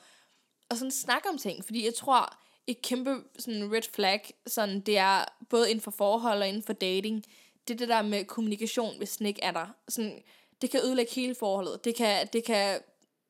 og 0.70 0.78
sådan 0.78 0.92
snakke 0.92 1.30
om 1.30 1.38
ting. 1.38 1.66
Fordi 1.66 1.86
jeg 1.86 1.94
tror, 1.94 2.40
et 2.72 2.82
kæmpe 2.82 3.24
sådan 3.40 3.74
red 3.74 3.82
flag, 3.94 4.34
sådan 4.48 4.80
det 4.80 4.98
er 4.98 5.26
både 5.50 5.70
inden 5.70 5.82
for 5.82 5.92
forhold 5.92 6.42
og 6.42 6.48
inden 6.48 6.64
for 6.64 6.74
dating, 6.74 7.26
det 7.68 7.74
er 7.74 7.78
det 7.78 7.88
der 7.88 8.02
med 8.02 8.26
kommunikation, 8.26 8.98
hvis 8.98 9.18
den 9.18 9.26
ikke 9.26 9.44
er 9.44 9.52
der. 9.52 9.68
Sådan, 9.88 10.24
det 10.62 10.70
kan 10.70 10.80
ødelægge 10.84 11.12
hele 11.14 11.36
forholdet. 11.36 11.86
Det 11.86 11.96
kan, 11.96 12.28
det 12.34 12.44
kan, 12.44 12.80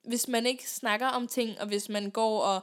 hvis 0.04 0.28
man 0.28 0.46
ikke 0.46 0.70
snakker 0.70 1.08
om 1.08 1.28
ting, 1.28 1.62
og 1.62 1.68
hvis 1.68 1.90
man 1.90 2.12
går 2.12 2.42
og, 2.42 2.62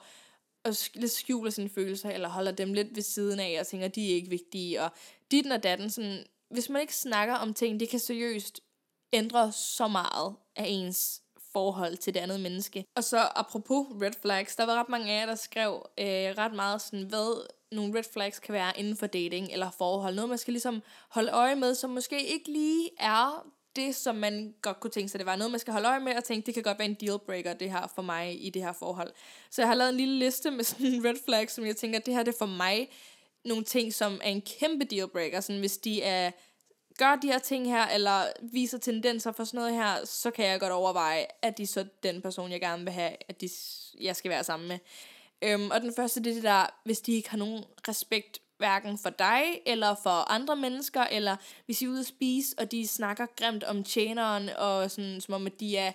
og 0.64 0.74
lidt 0.94 1.12
skjuler 1.12 1.50
sine 1.50 1.68
følelser, 1.68 2.10
eller 2.10 2.28
holder 2.28 2.52
dem 2.52 2.72
lidt 2.72 2.96
ved 2.96 3.02
siden 3.02 3.40
af, 3.40 3.56
og 3.60 3.66
tænker, 3.66 3.88
de 3.88 4.10
er 4.10 4.14
ikke 4.14 4.30
vigtige, 4.30 4.82
og 4.82 4.90
dit 5.30 5.46
og 5.46 5.62
datten, 5.62 5.90
sådan, 5.90 6.24
hvis 6.50 6.68
man 6.68 6.80
ikke 6.80 6.96
snakker 6.96 7.34
om 7.34 7.54
ting, 7.54 7.80
det 7.80 7.88
kan 7.88 7.98
seriøst 7.98 8.60
ændre 9.12 9.52
så 9.52 9.88
meget 9.88 10.34
af 10.56 10.64
ens 10.68 11.22
forhold 11.56 11.96
til 11.96 12.14
det 12.14 12.20
andet 12.20 12.40
menneske. 12.40 12.84
Og 12.96 13.04
så 13.04 13.18
apropos 13.36 13.86
red 14.02 14.12
flags, 14.22 14.56
der 14.56 14.66
var 14.66 14.74
ret 14.80 14.88
mange 14.88 15.12
af 15.12 15.20
jer, 15.20 15.26
der 15.26 15.34
skrev 15.34 15.72
øh, 15.98 16.06
ret 16.38 16.54
meget 16.54 16.82
sådan, 16.82 17.06
hvad 17.06 17.46
nogle 17.72 17.98
red 17.98 18.04
flags 18.12 18.38
kan 18.38 18.52
være 18.52 18.72
inden 18.78 18.96
for 18.96 19.06
dating 19.06 19.52
eller 19.52 19.70
forhold. 19.70 20.14
Noget, 20.14 20.28
man 20.28 20.38
skal 20.38 20.52
ligesom 20.52 20.82
holde 21.08 21.30
øje 21.32 21.56
med, 21.56 21.74
som 21.74 21.90
måske 21.90 22.26
ikke 22.26 22.52
lige 22.52 22.90
er 22.98 23.46
det, 23.76 23.96
som 23.96 24.16
man 24.16 24.54
godt 24.62 24.80
kunne 24.80 24.90
tænke 24.90 25.08
sig, 25.08 25.18
det 25.18 25.26
var 25.26 25.36
noget, 25.36 25.50
man 25.50 25.60
skal 25.60 25.72
holde 25.72 25.88
øje 25.88 26.00
med 26.00 26.16
og 26.16 26.24
tænke, 26.24 26.46
det 26.46 26.54
kan 26.54 26.62
godt 26.62 26.78
være 26.78 26.88
en 26.88 26.96
dealbreaker, 27.00 27.54
det 27.54 27.70
her 27.70 27.92
for 27.94 28.02
mig 28.02 28.46
i 28.46 28.50
det 28.50 28.62
her 28.62 28.72
forhold. 28.72 29.12
Så 29.50 29.62
jeg 29.62 29.68
har 29.68 29.74
lavet 29.74 29.90
en 29.90 29.96
lille 29.96 30.18
liste 30.18 30.50
med 30.50 30.64
sådan 30.70 30.86
en 30.86 31.04
red 31.04 31.16
flags, 31.24 31.52
som 31.52 31.66
jeg 31.66 31.76
tænker, 31.76 31.98
det 31.98 32.14
her 32.14 32.22
det 32.22 32.34
er 32.34 32.38
for 32.38 32.46
mig 32.46 32.88
nogle 33.44 33.64
ting, 33.64 33.94
som 33.94 34.20
er 34.24 34.30
en 34.30 34.42
kæmpe 34.42 34.84
dealbreaker, 34.84 35.40
sådan 35.40 35.60
hvis 35.60 35.78
de 35.78 36.02
er 36.02 36.30
gør 36.98 37.16
de 37.16 37.26
her 37.26 37.38
ting 37.38 37.66
her, 37.70 37.86
eller 37.86 38.26
viser 38.42 38.78
tendenser 38.78 39.32
for 39.32 39.44
sådan 39.44 39.58
noget 39.58 39.74
her, 39.74 40.04
så 40.04 40.30
kan 40.30 40.46
jeg 40.46 40.60
godt 40.60 40.72
overveje, 40.72 41.26
at 41.42 41.58
de 41.58 41.66
så 41.66 41.86
den 42.02 42.22
person, 42.22 42.52
jeg 42.52 42.60
gerne 42.60 42.84
vil 42.84 42.92
have, 42.92 43.12
at 43.28 43.40
de, 43.40 43.48
jeg 44.00 44.16
skal 44.16 44.30
være 44.30 44.44
sammen 44.44 44.68
med. 44.68 44.78
Øhm, 45.42 45.70
og 45.70 45.80
den 45.80 45.92
første, 45.96 46.22
det 46.22 46.30
er 46.30 46.34
det 46.34 46.42
der, 46.42 46.66
hvis 46.84 47.00
de 47.00 47.12
ikke 47.12 47.30
har 47.30 47.38
nogen 47.38 47.64
respekt 47.88 48.40
hverken 48.58 48.98
for 48.98 49.10
dig, 49.10 49.42
eller 49.66 49.94
for 50.02 50.30
andre 50.30 50.56
mennesker, 50.56 51.02
eller 51.02 51.36
hvis 51.66 51.82
I 51.82 51.84
er 51.84 51.88
ude 51.88 52.00
at 52.00 52.06
spise, 52.06 52.54
og 52.58 52.72
de 52.72 52.86
snakker 52.86 53.26
grimt 53.36 53.64
om 53.64 53.84
tjeneren, 53.84 54.48
og 54.48 54.90
sådan, 54.90 55.20
som 55.20 55.34
om, 55.34 55.46
at 55.46 55.60
de 55.60 55.76
er, 55.76 55.92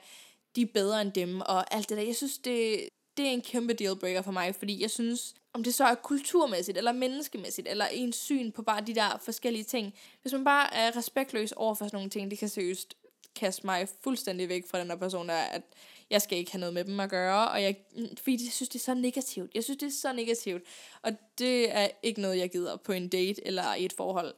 de 0.56 0.62
er 0.62 0.68
bedre 0.74 1.02
end 1.02 1.12
dem, 1.12 1.42
og 1.42 1.74
alt 1.74 1.90
det 1.90 1.98
der. 1.98 2.04
Jeg 2.04 2.16
synes, 2.16 2.38
det, 2.38 2.90
det 3.18 3.26
er 3.26 3.32
en 3.32 3.42
kæmpe 3.42 3.74
dealbreaker 3.74 4.22
for 4.22 4.32
mig, 4.32 4.56
fordi 4.56 4.82
jeg 4.82 4.92
synes, 4.92 5.34
om 5.54 5.64
det 5.64 5.74
så 5.74 5.84
er 5.84 5.96
kulturmæssigt, 5.96 6.78
eller 6.78 6.92
menneskemæssigt, 6.92 7.68
eller 7.68 7.86
ens 7.86 8.16
syn 8.16 8.52
på 8.52 8.62
bare 8.62 8.82
de 8.82 8.96
der 8.96 9.18
forskellige 9.26 9.64
ting. 9.64 9.94
Hvis 10.22 10.34
man 10.34 10.44
bare 10.44 10.74
er 10.74 10.98
respektløs 10.98 11.52
over 11.52 11.76
for 11.76 11.86
sådan 11.86 11.98
nogle 11.98 12.10
ting, 12.10 12.32
det 12.32 12.40
kan 12.40 12.50
seriøst 12.50 12.98
kaste 13.36 13.66
mig 13.66 13.88
fuldstændig 14.04 14.50
væk 14.50 14.68
fra 14.68 14.80
den 14.80 14.90
der 14.90 14.96
person, 14.96 15.30
der 15.30 15.36
at 15.36 15.62
jeg 16.10 16.22
skal 16.22 16.38
ikke 16.38 16.52
have 16.52 16.60
noget 16.60 16.74
med 16.74 16.84
dem 16.84 17.00
at 17.00 17.10
gøre, 17.10 17.48
og 17.48 17.64
jeg, 17.64 17.76
fordi 18.24 18.46
jeg 18.46 18.54
synes, 18.54 18.70
det 18.70 18.80
er 18.80 18.84
så 18.84 18.94
negativt. 18.94 19.52
Jeg 19.56 19.64
synes, 19.64 19.78
det 19.78 19.88
er 19.88 19.92
så 19.92 20.14
negativt, 20.14 20.64
og 21.02 21.12
det 21.38 21.76
er 21.76 21.88
ikke 22.04 22.22
noget, 22.22 22.38
jeg 22.38 22.52
gider 22.52 22.78
på 22.78 22.92
en 22.92 23.08
date 23.08 23.48
eller 23.48 23.76
i 23.76 23.86
et 23.86 23.94
forhold. 23.94 24.34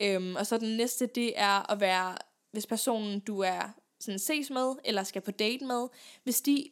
Øhm, 0.00 0.36
og 0.36 0.46
så 0.46 0.58
den 0.58 0.76
næste, 0.76 1.06
det 1.06 1.32
er 1.36 1.72
at 1.72 1.80
være, 1.80 2.16
hvis 2.52 2.66
personen, 2.66 3.20
du 3.20 3.40
er 3.40 3.74
sådan 4.00 4.18
ses 4.18 4.50
med, 4.50 4.74
eller 4.84 5.02
skal 5.02 5.22
på 5.22 5.30
date 5.30 5.64
med, 5.64 5.88
hvis 6.24 6.40
de 6.40 6.70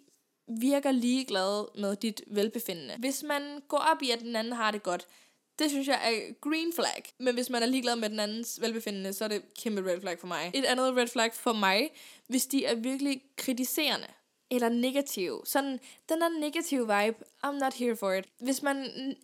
virker 0.49 0.93
ligeglad 0.93 1.81
med 1.81 1.97
dit 1.97 2.23
velbefindende. 2.27 2.95
Hvis 2.99 3.23
man 3.23 3.63
går 3.69 3.79
op 3.79 4.03
i, 4.03 4.11
at 4.11 4.21
den 4.21 4.37
anden 4.37 4.53
har 4.53 4.71
det 4.71 4.83
godt, 4.83 5.07
det 5.59 5.71
synes 5.71 5.89
jeg 5.89 6.01
er 6.05 6.33
green 6.41 6.73
flag. 6.73 7.05
Men 7.19 7.35
hvis 7.35 7.51
man 7.51 7.63
er 7.63 7.67
ligeglad 7.67 7.97
med 7.97 8.11
den 8.11 8.21
andens 8.21 8.61
velbefindende, 8.61 9.13
så 9.13 9.25
er 9.25 9.29
det 9.29 9.43
kæmpe 9.63 9.91
red 9.91 10.01
flag 10.01 10.19
for 10.19 10.27
mig. 10.27 10.51
Et 10.55 10.65
andet 10.65 10.97
red 10.97 11.09
flag 11.09 11.35
for 11.35 11.53
mig, 11.53 11.91
hvis 12.27 12.47
de 12.47 12.65
er 12.65 12.75
virkelig 12.75 13.23
kritiserende 13.37 14.07
eller 14.51 14.69
negative. 14.69 15.41
Sådan, 15.45 15.81
den 16.09 16.21
der 16.21 16.41
negative 16.41 16.81
vibe, 16.81 17.17
I'm 17.47 17.59
not 17.59 17.75
here 17.75 17.97
for 17.97 18.13
it. 18.13 18.25
Hvis 18.41 18.63
man 18.63 18.77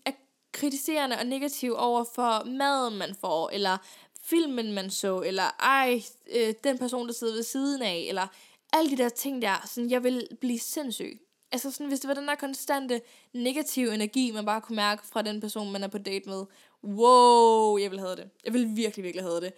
er 0.04 0.12
kritiserende 0.52 1.16
og 1.18 1.26
negativ 1.26 1.74
over 1.76 2.04
for 2.14 2.44
maden, 2.44 2.98
man 2.98 3.14
får, 3.20 3.50
eller 3.50 3.78
filmen, 4.22 4.72
man 4.72 4.90
så, 4.90 5.20
eller 5.20 5.56
ej, 5.60 6.02
øh, 6.32 6.54
den 6.64 6.78
person, 6.78 7.06
der 7.06 7.14
sidder 7.14 7.34
ved 7.34 7.42
siden 7.42 7.82
af, 7.82 8.04
eller 8.08 8.26
alle 8.72 8.90
de 8.90 9.02
der 9.02 9.08
ting 9.08 9.42
der, 9.42 9.66
sådan, 9.66 9.90
jeg 9.90 10.04
vil 10.04 10.28
blive 10.40 10.58
sindssyg. 10.58 11.20
Altså 11.52 11.70
sådan, 11.70 11.86
hvis 11.86 12.00
det 12.00 12.08
var 12.08 12.14
den 12.14 12.28
der 12.28 12.34
konstante 12.34 13.00
negative 13.32 13.94
energi, 13.94 14.30
man 14.30 14.44
bare 14.44 14.60
kunne 14.60 14.76
mærke 14.76 15.06
fra 15.06 15.22
den 15.22 15.40
person, 15.40 15.72
man 15.72 15.82
er 15.82 15.88
på 15.88 15.98
date 15.98 16.28
med. 16.28 16.44
Wow, 16.84 17.78
jeg 17.78 17.90
vil 17.90 18.00
have 18.00 18.16
det. 18.16 18.30
Jeg 18.44 18.52
vil 18.52 18.76
virkelig, 18.76 19.04
virkelig 19.04 19.24
have 19.24 19.40
det. 19.40 19.52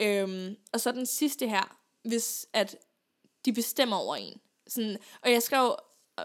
Øhm, 0.00 0.56
og 0.72 0.80
så 0.80 0.92
den 0.92 1.06
sidste 1.06 1.48
her, 1.48 1.78
hvis 2.02 2.46
at 2.52 2.76
de 3.44 3.52
bestemmer 3.52 3.96
over 3.96 4.16
en. 4.16 4.40
Sådan, 4.66 4.98
og 5.22 5.32
jeg 5.32 5.42
skrev, 5.42 5.76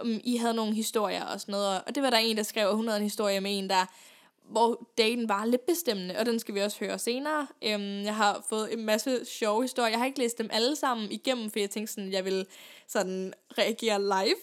um, 0.01 0.19
I 0.24 0.38
havde 0.38 0.53
nogle 0.53 0.74
historier 0.74 1.25
og 1.25 1.41
sådan 1.41 1.51
noget, 1.51 1.84
og 1.88 1.96
det 1.96 2.03
var 2.03 2.10
der 2.10 2.17
en, 2.17 2.38
der 2.38 2.43
skrev, 2.43 2.67
at 2.67 2.75
hun 2.75 2.88
havde 2.88 2.98
en 2.98 3.03
historie 3.03 3.41
med 3.41 3.58
en, 3.58 3.69
der 3.69 3.86
hvor 4.50 4.89
daten 4.98 5.29
var 5.29 5.46
lidt 5.46 5.65
bestemmende, 5.65 6.18
og 6.18 6.25
den 6.25 6.39
skal 6.39 6.56
vi 6.56 6.60
også 6.60 6.77
høre 6.79 7.00
senere. 7.00 7.48
Øhm, 7.63 8.01
jeg 8.03 8.15
har 8.15 8.46
fået 8.50 8.74
en 8.74 8.86
masse 8.86 9.25
sjove 9.25 9.62
historier. 9.62 9.89
Jeg 9.89 10.00
har 10.00 10.06
ikke 10.06 10.20
læst 10.20 10.38
dem 10.38 10.50
alle 10.51 10.75
sammen 10.75 11.12
igennem, 11.12 11.50
for 11.51 11.60
jeg 11.60 11.70
tænkte 11.70 11.94
sådan, 11.94 12.08
at 12.08 12.13
jeg 12.13 12.25
vil 12.25 12.46
sådan 12.88 13.34
reagere 13.58 14.01
live. 14.01 14.36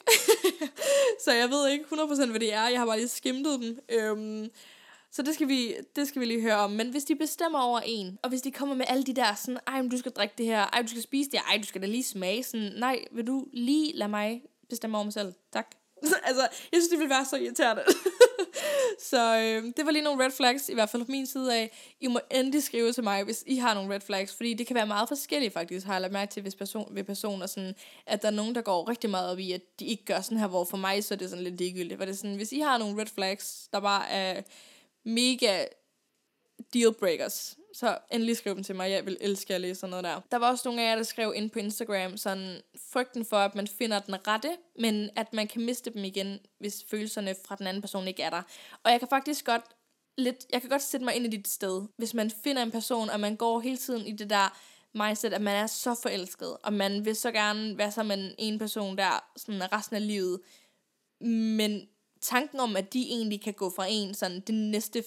så 1.24 1.32
jeg 1.32 1.50
ved 1.50 1.68
ikke 1.68 1.84
100% 1.84 2.30
hvad 2.30 2.40
det 2.40 2.54
er. 2.54 2.68
Jeg 2.68 2.78
har 2.78 2.86
bare 2.86 2.96
lige 2.96 3.08
skimtet 3.08 3.60
dem. 3.60 3.78
Øhm, 3.88 4.50
så 5.12 5.22
det 5.22 5.34
skal, 5.34 5.48
vi, 5.48 5.74
det 5.96 6.08
skal 6.08 6.20
vi 6.20 6.26
lige 6.26 6.40
høre 6.40 6.56
om. 6.56 6.70
Men 6.70 6.90
hvis 6.90 7.04
de 7.04 7.16
bestemmer 7.16 7.60
over 7.60 7.80
en, 7.84 8.18
og 8.22 8.28
hvis 8.28 8.42
de 8.42 8.52
kommer 8.52 8.74
med 8.74 8.86
alle 8.88 9.04
de 9.04 9.14
der 9.14 9.34
sådan, 9.34 9.58
ej, 9.66 9.82
du 9.90 9.98
skal 9.98 10.12
drikke 10.12 10.34
det 10.38 10.46
her, 10.46 10.62
ej, 10.72 10.82
du 10.82 10.88
skal 10.88 11.02
spise 11.02 11.30
det, 11.30 11.40
ej, 11.50 11.58
du 11.58 11.66
skal 11.66 11.82
da 11.82 11.86
lige 11.86 12.04
smage 12.04 12.42
sådan, 12.42 12.72
nej, 12.76 13.04
vil 13.12 13.26
du 13.26 13.46
lige 13.52 13.96
lade 13.96 14.10
mig 14.10 14.42
bestemme 14.68 14.96
over 14.96 15.04
mig 15.04 15.12
selv? 15.12 15.32
Tak. 15.52 15.66
altså, 16.28 16.42
jeg 16.42 16.80
synes, 16.80 16.88
det 16.88 16.98
ville 16.98 17.10
være 17.10 17.24
så 17.24 17.36
irriterende. 17.36 17.82
så 19.10 19.36
øh, 19.36 19.72
det 19.76 19.86
var 19.86 19.90
lige 19.90 20.02
nogle 20.02 20.24
red 20.24 20.30
flags, 20.30 20.68
i 20.68 20.74
hvert 20.74 20.90
fald 20.90 21.04
fra 21.04 21.10
min 21.10 21.26
side 21.26 21.56
af. 21.56 21.70
I 22.00 22.06
må 22.06 22.20
endelig 22.30 22.62
skrive 22.62 22.92
til 22.92 23.04
mig, 23.04 23.24
hvis 23.24 23.44
I 23.46 23.56
har 23.56 23.74
nogle 23.74 23.94
red 23.94 24.00
flags, 24.00 24.34
fordi 24.34 24.54
det 24.54 24.66
kan 24.66 24.76
være 24.76 24.86
meget 24.86 25.08
forskelligt 25.08 25.52
faktisk, 25.52 25.86
har 25.86 25.94
jeg 25.94 26.00
lagt 26.00 26.12
mærke 26.12 26.32
til 26.32 26.42
hvis 26.42 26.54
person, 26.54 26.88
ved 26.94 27.04
personer, 27.04 27.46
sådan, 27.46 27.74
at 28.06 28.22
der 28.22 28.28
er 28.28 28.32
nogen, 28.32 28.54
der 28.54 28.62
går 28.62 28.88
rigtig 28.88 29.10
meget 29.10 29.30
op 29.30 29.38
i, 29.38 29.52
at 29.52 29.60
de 29.80 29.86
ikke 29.86 30.04
gør 30.04 30.20
sådan 30.20 30.38
her, 30.38 30.46
hvor 30.46 30.64
for 30.64 30.76
mig 30.76 31.04
så 31.04 31.14
er 31.14 31.18
det 31.18 31.30
sådan 31.30 31.44
lidt 31.44 31.56
ligegyldigt. 31.56 31.98
For 31.98 32.04
det 32.04 32.18
sådan, 32.18 32.36
hvis 32.36 32.52
I 32.52 32.60
har 32.60 32.78
nogle 32.78 33.00
red 33.00 33.06
flags, 33.06 33.68
der 33.72 33.80
bare 33.80 34.08
er 34.08 34.42
mega 35.04 35.64
deal 36.74 36.94
breakers, 36.94 37.56
så 37.78 37.98
endelig 38.12 38.36
skriv 38.36 38.54
dem 38.54 38.62
til 38.62 38.76
mig. 38.76 38.90
Jeg 38.90 39.06
vil 39.06 39.16
elske 39.20 39.54
at 39.54 39.60
læse 39.60 39.80
sådan 39.80 39.90
noget 39.90 40.04
der. 40.04 40.20
Der 40.30 40.36
var 40.36 40.50
også 40.50 40.68
nogle 40.68 40.82
af 40.82 40.90
jer, 40.90 40.96
der 40.96 41.02
skrev 41.02 41.32
ind 41.36 41.50
på 41.50 41.58
Instagram, 41.58 42.16
sådan 42.16 42.60
frygten 42.92 43.24
for, 43.24 43.36
at 43.36 43.54
man 43.54 43.66
finder 43.66 43.98
den 43.98 44.28
rette, 44.28 44.56
men 44.78 45.10
at 45.16 45.32
man 45.32 45.48
kan 45.48 45.64
miste 45.64 45.90
dem 45.90 46.04
igen, 46.04 46.38
hvis 46.58 46.84
følelserne 46.90 47.34
fra 47.44 47.56
den 47.56 47.66
anden 47.66 47.80
person 47.80 48.08
ikke 48.08 48.22
er 48.22 48.30
der. 48.30 48.42
Og 48.82 48.90
jeg 48.90 48.98
kan 48.98 49.08
faktisk 49.08 49.44
godt 49.44 49.64
lidt, 50.18 50.46
jeg 50.52 50.60
kan 50.60 50.70
godt 50.70 50.82
sætte 50.82 51.04
mig 51.04 51.14
ind 51.14 51.26
i 51.26 51.36
dit 51.36 51.48
sted. 51.48 51.82
Hvis 51.96 52.14
man 52.14 52.30
finder 52.44 52.62
en 52.62 52.70
person, 52.70 53.10
og 53.10 53.20
man 53.20 53.36
går 53.36 53.60
hele 53.60 53.76
tiden 53.76 54.06
i 54.06 54.12
det 54.12 54.30
der 54.30 54.58
mindset, 54.94 55.32
at 55.32 55.42
man 55.42 55.54
er 55.54 55.66
så 55.66 55.94
forelsket, 56.02 56.56
og 56.62 56.72
man 56.72 57.04
vil 57.04 57.16
så 57.16 57.32
gerne 57.32 57.78
være 57.78 57.92
sammen 57.92 58.18
med 58.18 58.34
en 58.38 58.58
person 58.58 58.98
der 58.98 59.24
sådan 59.36 59.72
resten 59.72 59.96
af 59.96 60.06
livet. 60.06 60.40
Men 61.20 61.88
tanken 62.20 62.60
om, 62.60 62.76
at 62.76 62.92
de 62.92 63.08
egentlig 63.08 63.42
kan 63.42 63.54
gå 63.54 63.70
fra 63.70 63.86
en 63.88 64.14
sådan 64.14 64.40
det 64.40 64.54
næste 64.54 65.04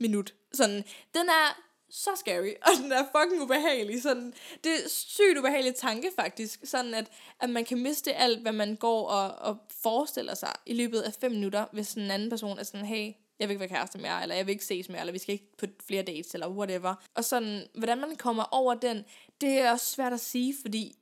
minut, 0.00 0.34
sådan, 0.52 0.84
den 1.14 1.28
er 1.28 1.71
så 1.92 2.10
scary, 2.16 2.52
og 2.66 2.72
den 2.82 2.92
er 2.92 3.04
fucking 3.16 3.42
ubehagelig. 3.42 4.02
Sådan, 4.02 4.34
det 4.64 4.72
er 4.72 4.88
sygt 4.88 5.38
ubehagelig 5.38 5.74
tanke 5.74 6.10
faktisk, 6.16 6.60
sådan 6.64 6.94
at, 6.94 7.10
at 7.40 7.50
man 7.50 7.64
kan 7.64 7.78
miste 7.78 8.14
alt, 8.14 8.42
hvad 8.42 8.52
man 8.52 8.76
går 8.76 9.08
og, 9.08 9.48
og 9.48 9.56
forestiller 9.82 10.34
sig 10.34 10.52
i 10.66 10.74
løbet 10.74 11.00
af 11.00 11.12
fem 11.12 11.32
minutter, 11.32 11.66
hvis 11.72 11.94
en 11.94 12.10
anden 12.10 12.30
person 12.30 12.58
er 12.58 12.62
sådan, 12.62 12.86
hey, 12.86 13.12
jeg 13.38 13.48
vil 13.48 13.52
ikke 13.52 13.60
være 13.60 13.68
kæreste 13.68 13.98
med 13.98 14.04
jer, 14.04 14.20
eller 14.20 14.34
jeg 14.34 14.46
vil 14.46 14.52
ikke 14.52 14.64
ses 14.64 14.88
med 14.88 15.00
eller 15.00 15.12
vi 15.12 15.18
skal 15.18 15.32
ikke 15.32 15.56
på 15.58 15.66
flere 15.86 16.02
dates, 16.02 16.34
eller 16.34 16.48
whatever. 16.48 16.94
Og 17.14 17.24
sådan, 17.24 17.66
hvordan 17.74 17.98
man 17.98 18.16
kommer 18.16 18.44
over 18.50 18.74
den, 18.74 19.04
det 19.40 19.58
er 19.58 19.70
også 19.70 19.86
svært 19.86 20.12
at 20.12 20.20
sige, 20.20 20.54
fordi 20.60 20.98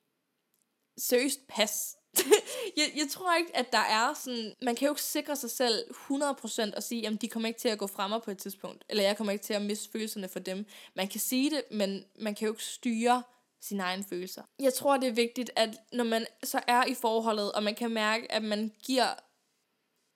seriøst 0.98 1.40
pas. 1.48 1.96
jeg, 2.76 2.92
jeg 2.96 3.06
tror 3.10 3.36
ikke, 3.36 3.56
at 3.56 3.72
der 3.72 3.78
er 3.78 4.14
sådan... 4.14 4.54
Man 4.62 4.76
kan 4.76 4.86
jo 4.86 4.92
ikke 4.92 5.02
sikre 5.02 5.36
sig 5.36 5.50
selv 5.50 5.84
100% 5.90 6.76
og 6.76 6.82
sige, 6.82 7.06
at 7.06 7.22
de 7.22 7.28
kommer 7.28 7.48
ikke 7.48 7.60
til 7.60 7.68
at 7.68 7.78
gå 7.78 7.86
fremme 7.86 8.20
på 8.20 8.30
et 8.30 8.38
tidspunkt. 8.38 8.84
Eller 8.88 9.02
jeg 9.02 9.16
kommer 9.16 9.32
ikke 9.32 9.44
til 9.44 9.54
at 9.54 9.62
miste 9.62 9.90
følelserne 9.92 10.28
for 10.28 10.38
dem. 10.38 10.66
Man 10.94 11.08
kan 11.08 11.20
sige 11.20 11.50
det, 11.50 11.62
men 11.70 12.04
man 12.20 12.34
kan 12.34 12.46
jo 12.46 12.52
ikke 12.52 12.64
styre 12.64 13.22
sine 13.60 13.82
egne 13.82 14.04
følelser. 14.04 14.42
Jeg 14.58 14.74
tror, 14.74 14.96
det 14.96 15.08
er 15.08 15.12
vigtigt, 15.12 15.50
at 15.56 15.76
når 15.92 16.04
man 16.04 16.26
så 16.44 16.60
er 16.66 16.84
i 16.84 16.94
forholdet, 16.94 17.52
og 17.52 17.62
man 17.62 17.74
kan 17.74 17.90
mærke, 17.90 18.32
at 18.32 18.42
man 18.42 18.72
giver 18.82 19.08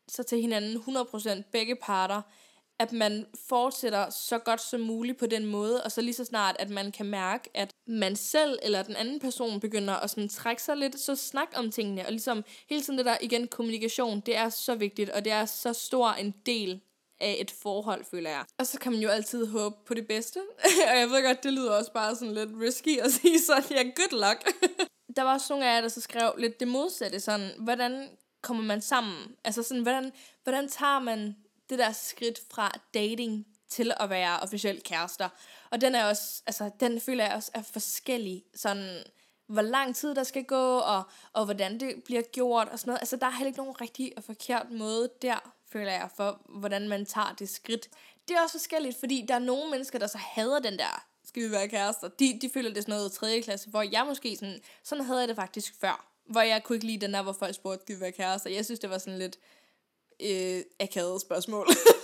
sig 0.08 0.26
til 0.26 0.40
hinanden 0.40 0.76
100% 0.76 1.42
begge 1.52 1.76
parter, 1.76 2.22
at 2.78 2.92
man 2.92 3.26
fortsætter 3.48 4.10
så 4.10 4.38
godt 4.38 4.60
som 4.60 4.80
muligt 4.80 5.18
på 5.18 5.26
den 5.26 5.46
måde, 5.46 5.84
og 5.84 5.92
så 5.92 6.00
lige 6.00 6.14
så 6.14 6.24
snart, 6.24 6.56
at 6.58 6.70
man 6.70 6.92
kan 6.92 7.06
mærke, 7.06 7.50
at 7.54 7.73
man 7.86 8.16
selv 8.16 8.58
eller 8.62 8.82
den 8.82 8.96
anden 8.96 9.20
person 9.20 9.60
begynder 9.60 9.94
at 9.94 10.10
sådan 10.10 10.28
trække 10.28 10.62
sig 10.62 10.76
lidt, 10.76 11.00
så 11.00 11.16
snak 11.16 11.48
om 11.56 11.70
tingene, 11.70 12.06
og 12.06 12.12
ligesom 12.12 12.44
hele 12.68 12.82
tiden 12.82 12.98
det 12.98 13.06
der, 13.06 13.16
igen, 13.20 13.48
kommunikation, 13.48 14.20
det 14.20 14.36
er 14.36 14.48
så 14.48 14.74
vigtigt, 14.74 15.10
og 15.10 15.24
det 15.24 15.32
er 15.32 15.44
så 15.44 15.72
stor 15.72 16.10
en 16.10 16.34
del 16.46 16.80
af 17.20 17.36
et 17.40 17.50
forhold, 17.50 18.04
føler 18.04 18.30
jeg. 18.30 18.44
Og 18.58 18.66
så 18.66 18.78
kan 18.78 18.92
man 18.92 19.00
jo 19.00 19.08
altid 19.08 19.46
håbe 19.46 19.76
på 19.86 19.94
det 19.94 20.06
bedste, 20.06 20.40
og 20.90 20.98
jeg 20.98 21.08
ved 21.10 21.26
godt, 21.26 21.42
det 21.42 21.52
lyder 21.52 21.72
også 21.72 21.92
bare 21.92 22.16
sådan 22.16 22.34
lidt 22.34 22.50
risky 22.60 22.98
at 22.98 23.12
sige 23.22 23.40
sådan, 23.40 23.70
ja, 23.70 23.82
good 23.82 24.20
luck. 24.26 24.68
der 25.16 25.22
var 25.22 25.34
også 25.34 25.46
nogle 25.52 25.70
af 25.70 25.74
jer, 25.74 25.80
der 25.80 25.88
så 25.88 26.00
skrev 26.00 26.34
lidt 26.38 26.60
det 26.60 26.68
modsatte, 26.68 27.20
sådan, 27.20 27.50
hvordan 27.58 28.08
kommer 28.42 28.62
man 28.62 28.80
sammen? 28.80 29.36
Altså 29.44 29.62
sådan, 29.62 29.82
hvordan, 29.82 30.12
hvordan 30.42 30.68
tager 30.68 30.98
man 30.98 31.36
det 31.70 31.78
der 31.78 31.92
skridt 31.92 32.40
fra 32.50 32.72
dating 32.94 33.46
til 33.74 33.92
at 34.00 34.10
være 34.10 34.40
officielt 34.40 34.82
kærester. 34.82 35.28
Og 35.70 35.80
den 35.80 35.94
er 35.94 36.04
også, 36.04 36.42
altså, 36.46 36.70
den 36.80 37.00
føler 37.00 37.24
jeg 37.24 37.34
også 37.34 37.50
er 37.54 37.62
forskellig. 37.62 38.44
Sådan, 38.54 39.02
hvor 39.46 39.62
lang 39.62 39.96
tid 39.96 40.14
der 40.14 40.22
skal 40.22 40.44
gå, 40.44 40.78
og, 40.78 41.02
og 41.32 41.44
hvordan 41.44 41.80
det 41.80 42.02
bliver 42.04 42.22
gjort, 42.22 42.68
og 42.68 42.78
sådan 42.78 42.90
noget. 42.90 43.00
Altså, 43.00 43.16
der 43.16 43.26
er 43.26 43.30
heller 43.30 43.46
ikke 43.46 43.58
nogen 43.58 43.80
rigtig 43.80 44.12
og 44.16 44.24
forkert 44.24 44.66
måde 44.70 45.10
der, 45.22 45.52
føler 45.72 45.92
jeg, 45.92 46.08
for 46.16 46.40
hvordan 46.58 46.88
man 46.88 47.06
tager 47.06 47.34
det 47.38 47.48
skridt. 47.48 47.88
Det 48.28 48.36
er 48.36 48.40
også 48.42 48.58
forskelligt, 48.58 48.96
fordi 49.00 49.24
der 49.28 49.34
er 49.34 49.38
nogle 49.38 49.70
mennesker, 49.70 49.98
der 49.98 50.06
så 50.06 50.18
hader 50.18 50.58
den 50.58 50.78
der, 50.78 51.04
skal 51.24 51.42
vi 51.42 51.50
være 51.50 51.68
kærester. 51.68 52.08
De, 52.08 52.38
de 52.42 52.50
føler 52.54 52.74
det 52.74 52.82
sådan 52.82 52.94
noget 52.94 53.12
tredje 53.12 53.40
klasse, 53.40 53.70
hvor 53.70 53.82
jeg 53.82 54.04
måske 54.06 54.36
sådan, 54.36 54.60
sådan 54.82 55.04
havde 55.04 55.20
jeg 55.20 55.28
det 55.28 55.36
faktisk 55.36 55.74
før. 55.80 56.06
Hvor 56.26 56.40
jeg 56.40 56.62
kunne 56.64 56.76
ikke 56.76 56.86
lide 56.86 57.06
den 57.06 57.14
der, 57.14 57.22
hvor 57.22 57.32
folk 57.32 57.54
spurgte, 57.54 57.82
skal 57.82 57.96
vi 57.96 58.00
være 58.00 58.12
kærester. 58.12 58.50
Jeg 58.50 58.64
synes, 58.64 58.80
det 58.80 58.90
var 58.90 58.98
sådan 58.98 59.18
lidt, 59.18 59.38
øh, 60.20 60.62
akavet 60.80 61.20
spørgsmål. 61.20 61.68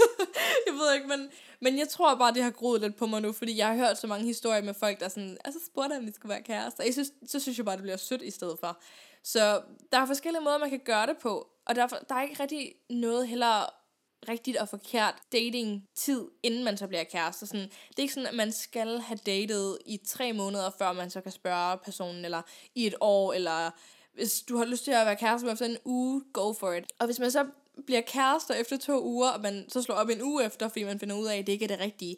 jeg 0.70 0.78
ved 0.78 0.94
ikke, 0.94 1.08
men, 1.08 1.30
men 1.60 1.78
jeg 1.78 1.88
tror 1.88 2.14
bare, 2.14 2.34
det 2.34 2.42
har 2.42 2.50
groet 2.50 2.80
lidt 2.80 2.96
på 2.96 3.06
mig 3.06 3.22
nu, 3.22 3.32
fordi 3.32 3.56
jeg 3.56 3.66
har 3.66 3.74
hørt 3.74 3.98
så 3.98 4.06
mange 4.06 4.26
historier 4.26 4.62
med 4.62 4.74
folk, 4.74 5.00
der 5.00 5.08
sådan, 5.08 5.38
altså 5.44 5.60
spurgte, 5.66 5.94
om 5.94 6.06
vi 6.06 6.12
skulle 6.12 6.30
være 6.30 6.42
kærester. 6.42 6.84
Jeg 6.84 6.92
synes, 6.92 7.12
så 7.26 7.40
synes 7.40 7.58
jeg 7.58 7.64
bare, 7.64 7.76
det 7.76 7.82
bliver 7.82 7.96
sødt 7.96 8.22
i 8.22 8.30
stedet 8.30 8.58
for. 8.60 8.80
Så 9.22 9.62
der 9.92 9.98
er 9.98 10.06
forskellige 10.06 10.42
måder, 10.42 10.58
man 10.58 10.70
kan 10.70 10.80
gøre 10.84 11.06
det 11.06 11.18
på, 11.18 11.48
og 11.66 11.74
der, 11.74 11.86
der 11.86 12.14
er 12.14 12.22
ikke 12.22 12.42
rigtig 12.42 12.74
noget 12.90 13.28
heller 13.28 13.80
rigtigt 14.28 14.56
og 14.56 14.68
forkert 14.68 15.14
dating-tid, 15.32 16.28
inden 16.42 16.64
man 16.64 16.76
så 16.76 16.86
bliver 16.86 17.04
kærester. 17.04 17.46
Sådan, 17.46 17.68
det 17.88 17.98
er 17.98 18.02
ikke 18.02 18.14
sådan, 18.14 18.26
at 18.26 18.34
man 18.34 18.52
skal 18.52 18.98
have 18.98 19.18
datet 19.26 19.78
i 19.86 20.00
tre 20.06 20.32
måneder, 20.32 20.70
før 20.78 20.92
man 20.92 21.10
så 21.10 21.20
kan 21.20 21.32
spørge 21.32 21.78
personen, 21.78 22.24
eller 22.24 22.42
i 22.74 22.86
et 22.86 22.94
år, 23.00 23.32
eller 23.32 23.70
hvis 24.14 24.42
du 24.42 24.56
har 24.56 24.64
lyst 24.64 24.84
til 24.84 24.90
at 24.90 25.06
være 25.06 25.16
kæreste 25.16 25.44
med 25.44 25.52
efter 25.52 25.66
en 25.66 25.78
uge, 25.84 26.22
go 26.32 26.52
for 26.52 26.72
it. 26.72 26.84
Og 26.98 27.06
hvis 27.06 27.18
man 27.18 27.30
så 27.30 27.46
bliver 27.86 28.00
kærester 28.00 28.54
efter 28.54 28.76
to 28.76 29.04
uger, 29.04 29.28
og 29.28 29.40
man 29.40 29.64
så 29.68 29.82
slår 29.82 29.94
op 29.94 30.08
en 30.08 30.22
uge 30.22 30.44
efter, 30.44 30.68
fordi 30.68 30.84
man 30.84 31.00
finder 31.00 31.16
ud 31.16 31.26
af, 31.26 31.38
at 31.38 31.46
det 31.46 31.52
ikke 31.52 31.64
er 31.64 31.68
det 31.68 31.80
rigtige, 31.80 32.16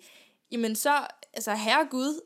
jamen 0.53 0.77
så, 0.77 1.07
altså 1.35 1.55
herregud, 1.55 2.21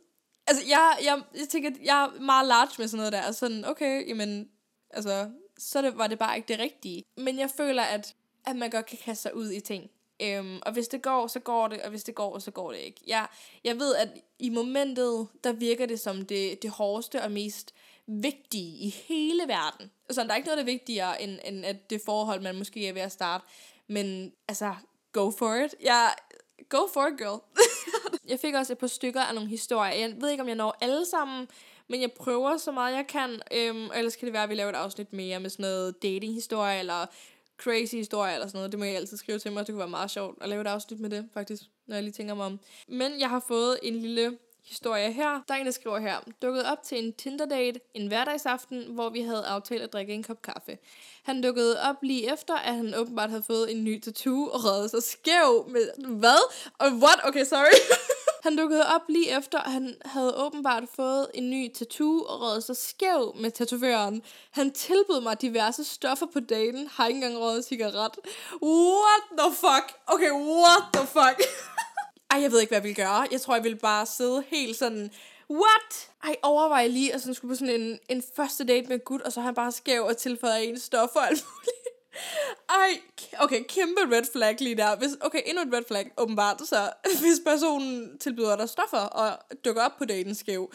altså 0.46 0.62
jeg, 0.68 0.98
jeg, 1.04 1.22
jeg 1.34 1.48
tænker, 1.48 1.70
jeg 1.84 2.04
er 2.04 2.20
meget 2.20 2.48
large 2.48 2.74
med 2.78 2.88
sådan 2.88 2.96
noget 2.96 3.12
der, 3.12 3.32
sådan, 3.32 3.64
okay, 3.64 4.08
jamen, 4.08 4.48
altså, 4.90 5.30
så 5.58 5.82
det, 5.82 5.98
var 5.98 6.06
det 6.06 6.18
bare 6.18 6.36
ikke 6.36 6.48
det 6.48 6.58
rigtige. 6.58 7.04
Men 7.16 7.38
jeg 7.38 7.50
føler, 7.56 7.82
at, 7.82 8.14
at 8.46 8.56
man 8.56 8.70
godt 8.70 8.86
kan 8.86 8.98
kaste 9.04 9.22
sig 9.22 9.36
ud 9.36 9.50
i 9.50 9.60
ting. 9.60 9.90
Øhm, 10.22 10.58
og 10.62 10.72
hvis 10.72 10.88
det 10.88 11.02
går, 11.02 11.26
så 11.26 11.40
går 11.40 11.68
det, 11.68 11.82
og 11.82 11.90
hvis 11.90 12.04
det 12.04 12.14
går, 12.14 12.38
så 12.38 12.50
går 12.50 12.72
det 12.72 12.78
ikke. 12.78 13.00
Jeg, 13.06 13.26
jeg 13.64 13.78
ved, 13.78 13.94
at 13.94 14.08
i 14.38 14.50
momentet, 14.50 15.28
der 15.44 15.52
virker 15.52 15.86
det 15.86 16.00
som 16.00 16.26
det, 16.26 16.62
det 16.62 16.70
hårdeste 16.70 17.22
og 17.22 17.32
mest 17.32 17.74
vigtige 18.06 18.78
i 18.78 18.94
hele 19.08 19.42
verden. 19.48 19.90
Altså, 20.08 20.22
der 20.22 20.30
er 20.30 20.36
ikke 20.36 20.46
noget, 20.46 20.56
der 20.56 20.62
er 20.62 20.72
vigtigere, 20.72 21.22
end, 21.22 21.38
end 21.44 21.64
at 21.64 21.90
det 21.90 22.00
forhold, 22.04 22.42
man 22.42 22.58
måske 22.58 22.88
er 22.88 22.92
ved 22.92 23.02
at 23.02 23.12
starte. 23.12 23.44
Men 23.88 24.32
altså, 24.48 24.74
go 25.12 25.30
for 25.30 25.54
it. 25.54 25.74
Ja, 25.82 26.06
go 26.68 26.78
for 26.94 27.06
it, 27.06 27.18
girl. 27.18 27.40
jeg 28.30 28.40
fik 28.40 28.54
også 28.54 28.72
et 28.72 28.78
par 28.78 28.86
stykker 28.86 29.20
af 29.20 29.34
nogle 29.34 29.50
historier. 29.50 29.94
Jeg 29.94 30.14
ved 30.20 30.30
ikke, 30.30 30.42
om 30.42 30.48
jeg 30.48 30.56
når 30.56 30.76
alle 30.80 31.06
sammen, 31.06 31.48
men 31.88 32.00
jeg 32.00 32.12
prøver 32.12 32.56
så 32.56 32.72
meget, 32.72 32.96
jeg 32.96 33.06
kan. 33.06 33.40
Øhm, 33.52 33.88
og 33.88 33.98
ellers 33.98 34.16
kan 34.16 34.26
det 34.26 34.32
være, 34.32 34.42
at 34.42 34.48
vi 34.48 34.54
laver 34.54 34.70
et 34.70 34.76
afsnit 34.76 35.12
mere 35.12 35.40
med 35.40 35.50
sådan 35.50 35.62
noget 35.62 36.02
dating-historie, 36.02 36.78
eller 36.78 37.06
crazy 37.58 37.94
historie 37.94 38.34
eller 38.34 38.46
sådan 38.46 38.58
noget. 38.58 38.72
Det 38.72 38.78
må 38.78 38.84
jeg 38.84 38.96
altid 38.96 39.16
skrive 39.16 39.38
til 39.38 39.52
mig. 39.52 39.66
Det 39.66 39.72
kunne 39.72 39.78
være 39.78 39.88
meget 39.88 40.10
sjovt 40.10 40.38
at 40.40 40.48
lave 40.48 40.60
et 40.60 40.66
afsnit 40.66 41.00
med 41.00 41.10
det, 41.10 41.28
faktisk, 41.34 41.62
når 41.86 41.96
jeg 41.96 42.02
lige 42.02 42.12
tænker 42.12 42.34
mig 42.34 42.46
om. 42.46 42.60
Men 42.88 43.20
jeg 43.20 43.30
har 43.30 43.44
fået 43.48 43.78
en 43.82 43.94
lille 43.96 44.38
historie 44.66 45.12
her. 45.12 45.40
Der 45.48 45.54
er 45.54 45.58
en, 45.58 45.66
der 45.66 45.72
skriver 45.72 45.98
her. 45.98 46.16
Dukkede 46.42 46.72
op 46.72 46.82
til 46.82 47.04
en 47.04 47.12
Tinder-date 47.12 47.80
en 47.94 48.06
hverdagsaften, 48.06 48.84
hvor 48.90 49.08
vi 49.08 49.20
havde 49.20 49.46
aftalt 49.46 49.82
at 49.82 49.92
drikke 49.92 50.14
en 50.14 50.22
kop 50.22 50.42
kaffe. 50.42 50.78
Han 51.22 51.42
dukkede 51.42 51.82
op 51.82 51.96
lige 52.02 52.32
efter, 52.32 52.54
at 52.54 52.74
han 52.74 52.94
åbenbart 52.94 53.30
havde 53.30 53.42
fået 53.42 53.72
en 53.72 53.84
ny 53.84 54.00
tattoo 54.00 54.48
og 54.48 54.64
reddet 54.64 54.90
sig 54.90 55.02
skæv 55.02 55.68
med... 55.68 56.06
Hvad? 56.08 56.54
Og 56.78 56.86
what? 56.86 57.20
Okay, 57.24 57.44
sorry. 57.44 57.76
Han 58.46 58.56
dukkede 58.56 58.86
op 58.94 59.00
lige 59.08 59.36
efter, 59.38 59.58
at 59.58 59.72
han 59.72 59.94
havde 60.04 60.34
åbenbart 60.36 60.84
fået 60.96 61.26
en 61.34 61.50
ny 61.50 61.72
tattoo 61.74 62.22
og 62.22 62.42
reddet 62.42 62.64
sig 62.64 62.76
skæv 62.76 63.36
med 63.36 63.50
tatovøren. 63.50 64.22
Han 64.50 64.72
tilbød 64.72 65.20
mig 65.20 65.42
diverse 65.42 65.84
stoffer 65.84 66.26
på 66.32 66.40
daten, 66.40 66.88
har 66.92 67.06
ikke 67.06 67.16
engang 67.16 67.38
røget 67.40 67.64
cigaret. 67.64 68.12
What 68.62 69.22
the 69.38 69.54
fuck? 69.54 69.98
Okay, 70.06 70.30
what 70.30 70.82
the 70.94 71.06
fuck? 71.06 71.40
Ej, 72.30 72.40
jeg 72.42 72.52
ved 72.52 72.60
ikke, 72.60 72.70
hvad 72.70 72.78
jeg 72.78 72.84
ville 72.84 73.04
gøre. 73.04 73.26
Jeg 73.30 73.40
tror, 73.40 73.54
jeg 73.54 73.64
vil 73.64 73.76
bare 73.76 74.06
sidde 74.06 74.44
helt 74.48 74.76
sådan, 74.76 75.10
what? 75.50 76.10
Ej, 76.24 76.36
overvej 76.42 76.86
lige, 76.86 77.14
at 77.14 77.20
sådan 77.20 77.34
skulle 77.34 77.52
på 77.52 77.58
sådan 77.58 77.80
en, 77.80 77.98
en 78.08 78.22
første 78.36 78.64
date 78.64 78.88
med 78.88 79.04
gut, 79.04 79.20
og 79.20 79.32
så 79.32 79.40
har 79.40 79.44
han 79.44 79.54
bare 79.54 79.72
skæv 79.72 80.04
og 80.04 80.16
tilføjet 80.16 80.68
en 80.68 80.78
stof 80.78 81.10
og 81.14 81.26
alt 81.26 81.44
muligt. 81.54 81.76
Ej, 82.68 83.00
okay, 83.38 83.62
kæmpe 83.68 84.00
red 84.16 84.24
flag 84.32 84.56
lige 84.60 84.76
der. 84.76 84.96
Hvis, 84.96 85.10
okay, 85.20 85.40
endnu 85.46 85.62
et 85.62 85.72
red 85.72 85.82
flag, 85.88 86.10
åbenbart. 86.16 86.60
Så 86.68 86.90
hvis 87.22 87.40
personen 87.46 88.18
tilbyder 88.18 88.56
dig 88.56 88.68
stoffer 88.68 88.98
og 88.98 89.38
dukker 89.64 89.82
op 89.82 89.98
på 89.98 90.04
daten 90.04 90.34
skæv, 90.34 90.72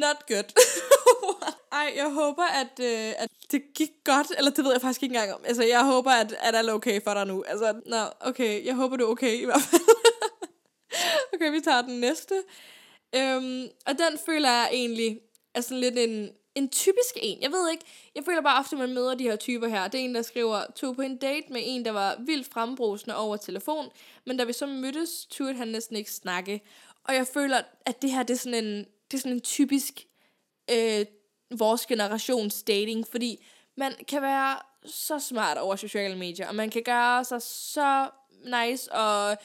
not 0.00 0.26
good. 0.28 0.52
Ej, 1.72 1.92
jeg 1.96 2.10
håber, 2.10 2.42
at, 2.42 2.80
øh, 2.80 3.12
at 3.18 3.28
det 3.50 3.62
gik 3.74 3.90
godt, 4.04 4.26
eller 4.38 4.50
det 4.50 4.64
ved 4.64 4.72
jeg 4.72 4.80
faktisk 4.80 5.02
ikke 5.02 5.14
engang 5.14 5.34
om. 5.34 5.40
Altså, 5.44 5.64
jeg 5.64 5.84
håber, 5.84 6.10
at, 6.10 6.32
at 6.40 6.54
alt 6.54 6.68
er 6.68 6.72
okay 6.72 7.00
for 7.04 7.14
dig 7.14 7.26
nu. 7.26 7.44
Altså, 7.48 7.80
nå, 7.86 7.96
okay, 8.20 8.66
jeg 8.66 8.74
håber, 8.74 8.96
du 8.96 9.04
er 9.04 9.10
okay 9.10 9.40
i 9.42 9.44
hvert 9.44 9.62
fald 9.62 9.82
okay, 11.34 11.50
vi 11.50 11.60
tager 11.60 11.82
den 11.82 12.00
næste. 12.00 12.34
Øhm, 13.16 13.68
og 13.86 13.92
den 13.98 14.18
føler 14.26 14.50
jeg 14.50 14.68
egentlig 14.72 15.20
er 15.54 15.60
sådan 15.60 15.80
lidt 15.80 15.98
en, 15.98 16.30
en 16.54 16.68
typisk 16.68 17.14
en. 17.22 17.42
Jeg 17.42 17.50
ved 17.50 17.70
ikke, 17.70 17.84
jeg 18.14 18.24
føler 18.24 18.42
bare 18.42 18.58
ofte, 18.58 18.76
at 18.76 18.80
man 18.80 18.94
møder 18.94 19.14
de 19.14 19.24
her 19.24 19.36
typer 19.36 19.68
her. 19.68 19.88
Det 19.88 20.00
er 20.00 20.04
en, 20.04 20.14
der 20.14 20.22
skriver, 20.22 20.64
tog 20.76 20.96
på 20.96 21.02
en 21.02 21.16
date 21.16 21.52
med 21.52 21.60
en, 21.64 21.84
der 21.84 21.90
var 21.90 22.16
vildt 22.18 22.48
frembrusende 22.52 23.16
over 23.16 23.36
telefon, 23.36 23.90
men 24.26 24.36
da 24.36 24.44
vi 24.44 24.52
så 24.52 24.66
mødtes, 24.66 25.26
turde 25.30 25.54
han 25.54 25.68
næsten 25.68 25.96
ikke 25.96 26.12
snakke. 26.12 26.60
Og 27.04 27.14
jeg 27.14 27.26
føler, 27.26 27.62
at 27.86 28.02
det 28.02 28.10
her, 28.10 28.22
det 28.22 28.34
er 28.34 28.38
sådan 28.38 28.64
en, 28.64 28.86
det 29.10 29.14
er 29.14 29.18
sådan 29.18 29.32
en 29.32 29.40
typisk 29.40 30.06
øh, 30.70 31.06
vores 31.58 31.86
generations 31.86 32.62
dating, 32.62 33.06
fordi 33.10 33.44
man 33.76 33.92
kan 34.08 34.22
være 34.22 34.58
så 34.86 35.18
smart 35.18 35.58
over 35.58 35.76
sociale 35.76 36.16
medier, 36.16 36.48
og 36.48 36.54
man 36.54 36.70
kan 36.70 36.82
gøre 36.82 37.24
sig 37.24 37.42
så 37.42 38.10
nice 38.44 38.92
og 38.92 39.38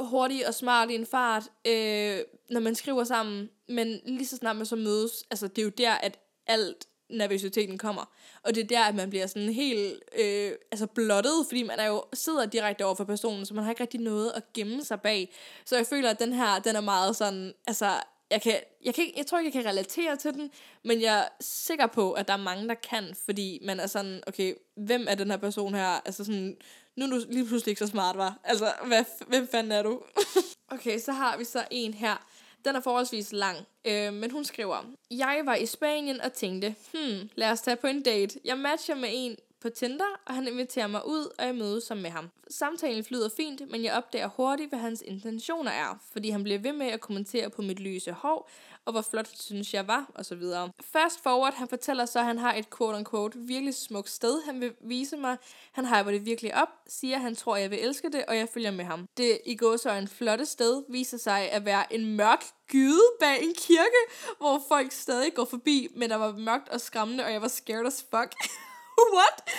hurtig 0.00 0.48
og 0.48 0.54
smart 0.54 0.90
i 0.90 0.94
en 0.94 1.06
fart, 1.06 1.42
øh, 1.66 2.18
når 2.50 2.60
man 2.60 2.74
skriver 2.74 3.04
sammen, 3.04 3.50
men 3.68 4.00
lige 4.04 4.26
så 4.26 4.36
snart 4.36 4.56
man 4.56 4.66
så 4.66 4.76
mødes, 4.76 5.24
altså 5.30 5.48
det 5.48 5.58
er 5.58 5.62
jo 5.62 5.72
der, 5.78 5.92
at 5.92 6.18
alt 6.46 6.86
nervøsiteten 7.10 7.78
kommer. 7.78 8.12
Og 8.42 8.54
det 8.54 8.62
er 8.62 8.66
der, 8.66 8.84
at 8.84 8.94
man 8.94 9.10
bliver 9.10 9.26
sådan 9.26 9.52
helt 9.52 10.02
øh, 10.18 10.52
altså 10.72 10.86
blottet, 10.86 11.46
fordi 11.48 11.62
man 11.62 11.78
er 11.78 11.86
jo 11.86 12.04
sidder 12.12 12.46
direkte 12.46 12.84
over 12.84 12.94
for 12.94 13.04
personen, 13.04 13.46
så 13.46 13.54
man 13.54 13.64
har 13.64 13.70
ikke 13.70 13.82
rigtig 13.82 14.00
noget 14.00 14.32
at 14.34 14.42
gemme 14.54 14.84
sig 14.84 15.00
bag. 15.00 15.34
Så 15.64 15.76
jeg 15.76 15.86
føler, 15.86 16.10
at 16.10 16.18
den 16.18 16.32
her, 16.32 16.58
den 16.58 16.76
er 16.76 16.80
meget 16.80 17.16
sådan, 17.16 17.52
altså 17.66 17.90
jeg, 18.30 18.42
kan, 18.42 18.54
jeg, 18.84 18.94
kan, 18.94 19.04
jeg 19.16 19.26
tror 19.26 19.38
ikke, 19.38 19.56
jeg 19.56 19.64
kan 19.64 19.70
relatere 19.70 20.16
til 20.16 20.34
den, 20.34 20.50
men 20.84 21.02
jeg 21.02 21.18
er 21.18 21.28
sikker 21.40 21.86
på, 21.86 22.12
at 22.12 22.28
der 22.28 22.34
er 22.34 22.38
mange, 22.38 22.68
der 22.68 22.74
kan, 22.74 23.14
fordi 23.24 23.60
man 23.62 23.80
er 23.80 23.86
sådan, 23.86 24.22
okay, 24.26 24.54
hvem 24.76 25.06
er 25.08 25.14
den 25.14 25.30
her 25.30 25.38
person 25.38 25.74
her? 25.74 25.86
Altså 26.06 26.24
sådan, 26.24 26.56
nu 26.96 27.04
er 27.04 27.10
du 27.10 27.22
lige 27.28 27.46
pludselig 27.46 27.72
ikke 27.72 27.78
så 27.78 27.86
smart, 27.86 28.16
var. 28.16 28.38
Altså, 28.44 28.72
hvad, 28.86 29.04
hvem 29.26 29.48
fanden 29.48 29.72
er 29.72 29.82
du? 29.82 30.00
okay, 30.74 30.98
så 30.98 31.12
har 31.12 31.36
vi 31.36 31.44
så 31.44 31.64
en 31.70 31.94
her. 31.94 32.26
Den 32.64 32.76
er 32.76 32.80
forholdsvis 32.80 33.32
lang, 33.32 33.58
øh, 33.84 34.12
men 34.12 34.30
hun 34.30 34.44
skriver, 34.44 34.84
Jeg 35.10 35.42
var 35.44 35.54
i 35.54 35.66
Spanien 35.66 36.20
og 36.20 36.32
tænkte, 36.32 36.74
hmm, 36.92 37.30
lad 37.34 37.50
os 37.50 37.60
tage 37.60 37.76
på 37.76 37.86
en 37.86 38.02
date. 38.02 38.40
Jeg 38.44 38.58
matcher 38.58 38.94
med 38.94 39.08
en, 39.12 39.36
på 39.60 39.68
Tinder, 39.70 40.20
og 40.26 40.34
han 40.34 40.48
inviterer 40.48 40.86
mig 40.86 41.06
ud, 41.06 41.28
og 41.38 41.46
jeg 41.46 41.54
mødes 41.54 41.84
som 41.84 41.98
med 41.98 42.10
ham. 42.10 42.30
Samtalen 42.50 43.04
flyder 43.04 43.28
fint, 43.36 43.70
men 43.70 43.84
jeg 43.84 43.92
opdager 43.92 44.28
hurtigt, 44.28 44.68
hvad 44.68 44.78
hans 44.78 45.02
intentioner 45.06 45.70
er, 45.70 45.98
fordi 46.12 46.30
han 46.30 46.42
bliver 46.42 46.58
ved 46.58 46.72
med 46.72 46.86
at 46.86 47.00
kommentere 47.00 47.50
på 47.50 47.62
mit 47.62 47.80
lyse 47.80 48.12
hår, 48.12 48.50
og 48.84 48.92
hvor 48.92 49.02
flot 49.02 49.28
synes 49.34 49.74
jeg 49.74 49.86
var, 49.86 50.10
og 50.14 50.24
så 50.24 50.34
videre. 50.34 50.70
Fast 50.80 51.22
forward, 51.22 51.54
han 51.54 51.68
fortæller 51.68 52.06
så, 52.06 52.18
at 52.18 52.24
han 52.24 52.38
har 52.38 52.54
et 52.54 52.70
quote-unquote 52.70 53.38
virkelig 53.38 53.74
smukt 53.74 54.10
sted, 54.10 54.42
han 54.42 54.60
vil 54.60 54.72
vise 54.80 55.16
mig. 55.16 55.36
Han 55.72 55.86
hyper 55.86 56.10
det 56.10 56.26
virkelig 56.26 56.54
op, 56.54 56.68
siger, 56.86 57.16
at 57.16 57.22
han 57.22 57.34
tror, 57.34 57.56
jeg 57.56 57.70
vil 57.70 57.84
elske 57.84 58.08
det, 58.12 58.24
og 58.28 58.36
jeg 58.36 58.48
følger 58.48 58.70
med 58.70 58.84
ham. 58.84 59.08
Det 59.16 59.38
i 59.46 59.56
går 59.56 59.76
så 59.76 59.92
en 59.92 60.08
flotte 60.08 60.46
sted 60.46 60.84
viser 60.88 61.18
sig 61.18 61.50
at 61.50 61.64
være 61.64 61.92
en 61.92 62.16
mørk 62.16 62.44
gyde 62.68 63.02
bag 63.20 63.42
en 63.42 63.54
kirke, 63.54 64.14
hvor 64.38 64.62
folk 64.68 64.92
stadig 64.92 65.34
går 65.34 65.44
forbi, 65.44 65.88
men 65.96 66.10
der 66.10 66.16
var 66.16 66.32
mørkt 66.32 66.68
og 66.68 66.80
skræmmende, 66.80 67.24
og 67.24 67.32
jeg 67.32 67.42
var 67.42 67.48
scared 67.48 67.86
as 67.86 68.06
fuck. 68.10 68.34
What? 69.16 69.50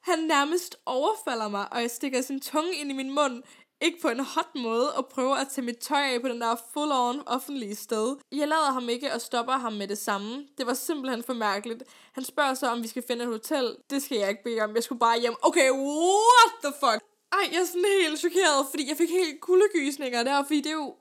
Han 0.00 0.18
nærmest 0.18 0.76
overfalder 0.86 1.48
mig, 1.48 1.72
og 1.72 1.80
jeg 1.80 1.90
stikker 1.90 2.22
sin 2.22 2.40
tunge 2.40 2.74
ind 2.74 2.90
i 2.90 2.94
min 2.94 3.10
mund, 3.10 3.42
ikke 3.80 4.00
på 4.00 4.08
en 4.08 4.20
hot 4.20 4.54
måde, 4.54 4.94
og 4.94 5.06
prøver 5.06 5.34
at 5.34 5.48
tage 5.48 5.64
mit 5.64 5.78
tøj 5.78 6.02
af 6.02 6.20
på 6.20 6.28
den 6.28 6.40
der 6.40 6.56
full-on 6.56 7.22
offentlige 7.26 7.74
sted. 7.74 8.16
Jeg 8.32 8.48
lader 8.48 8.72
ham 8.72 8.88
ikke 8.88 9.12
og 9.12 9.20
stopper 9.20 9.52
ham 9.52 9.72
med 9.72 9.88
det 9.88 9.98
samme. 9.98 10.46
Det 10.58 10.66
var 10.66 10.74
simpelthen 10.74 11.22
for 11.22 11.32
mærkeligt. 11.32 11.82
Han 12.12 12.24
spørger 12.24 12.54
så, 12.54 12.66
om 12.66 12.82
vi 12.82 12.88
skal 12.88 13.04
finde 13.06 13.24
et 13.24 13.30
hotel. 13.30 13.76
Det 13.90 14.02
skal 14.02 14.18
jeg 14.18 14.28
ikke 14.28 14.44
bede 14.44 14.60
om. 14.60 14.74
Jeg 14.74 14.82
skulle 14.82 14.98
bare 14.98 15.20
hjem. 15.20 15.34
Okay, 15.42 15.70
what 15.70 16.52
the 16.64 16.72
fuck? 16.80 17.02
Ej, 17.32 17.48
jeg 17.52 17.60
er 17.60 17.66
sådan 17.66 17.84
helt 18.02 18.18
chokeret, 18.18 18.66
fordi 18.70 18.88
jeg 18.88 18.96
fik 18.96 19.10
helt 19.10 19.40
kuldegysninger 19.40 20.22
der, 20.22 20.42
fordi 20.42 20.60
det 20.60 20.66
er 20.66 20.72
jo 20.84 20.94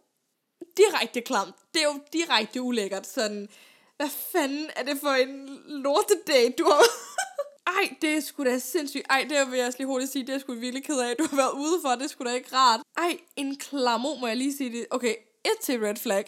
direkte 0.77 1.21
klamt. 1.21 1.55
Det 1.73 1.81
er 1.81 1.85
jo 1.85 1.99
direkte 2.13 2.61
ulækkert. 2.61 3.07
Sådan, 3.07 3.49
hvad 3.97 4.09
fanden 4.31 4.69
er 4.75 4.83
det 4.83 4.97
for 5.01 5.09
en 5.09 5.63
lortedate, 5.67 6.53
du 6.57 6.63
har 6.63 6.81
ej, 7.67 7.95
det 8.01 8.09
er 8.09 8.19
sgu 8.19 8.43
da 8.43 8.59
sindssygt. 8.59 9.05
Ej, 9.09 9.25
det 9.29 9.51
vil 9.51 9.57
jeg 9.57 9.67
også 9.67 9.79
lige 9.79 9.87
hurtigt 9.87 10.11
sige, 10.11 10.27
det 10.27 10.35
er 10.35 10.39
sgu 10.39 10.53
virkelig 10.53 10.83
ked 10.83 10.99
af, 10.99 11.15
du 11.15 11.27
har 11.29 11.37
været 11.37 11.53
ude 11.53 11.79
for. 11.81 11.89
Det 11.89 12.03
er 12.03 12.07
sgu 12.07 12.23
da 12.23 12.33
ikke 12.33 12.55
rart. 12.55 12.81
Ej, 12.97 13.17
en 13.35 13.55
klamo, 13.55 14.15
må 14.15 14.27
jeg 14.27 14.37
lige 14.37 14.57
sige 14.57 14.71
det. 14.71 14.85
Okay, 14.91 15.15
et 15.45 15.59
til 15.61 15.79
red 15.79 15.95
flag. 15.95 16.25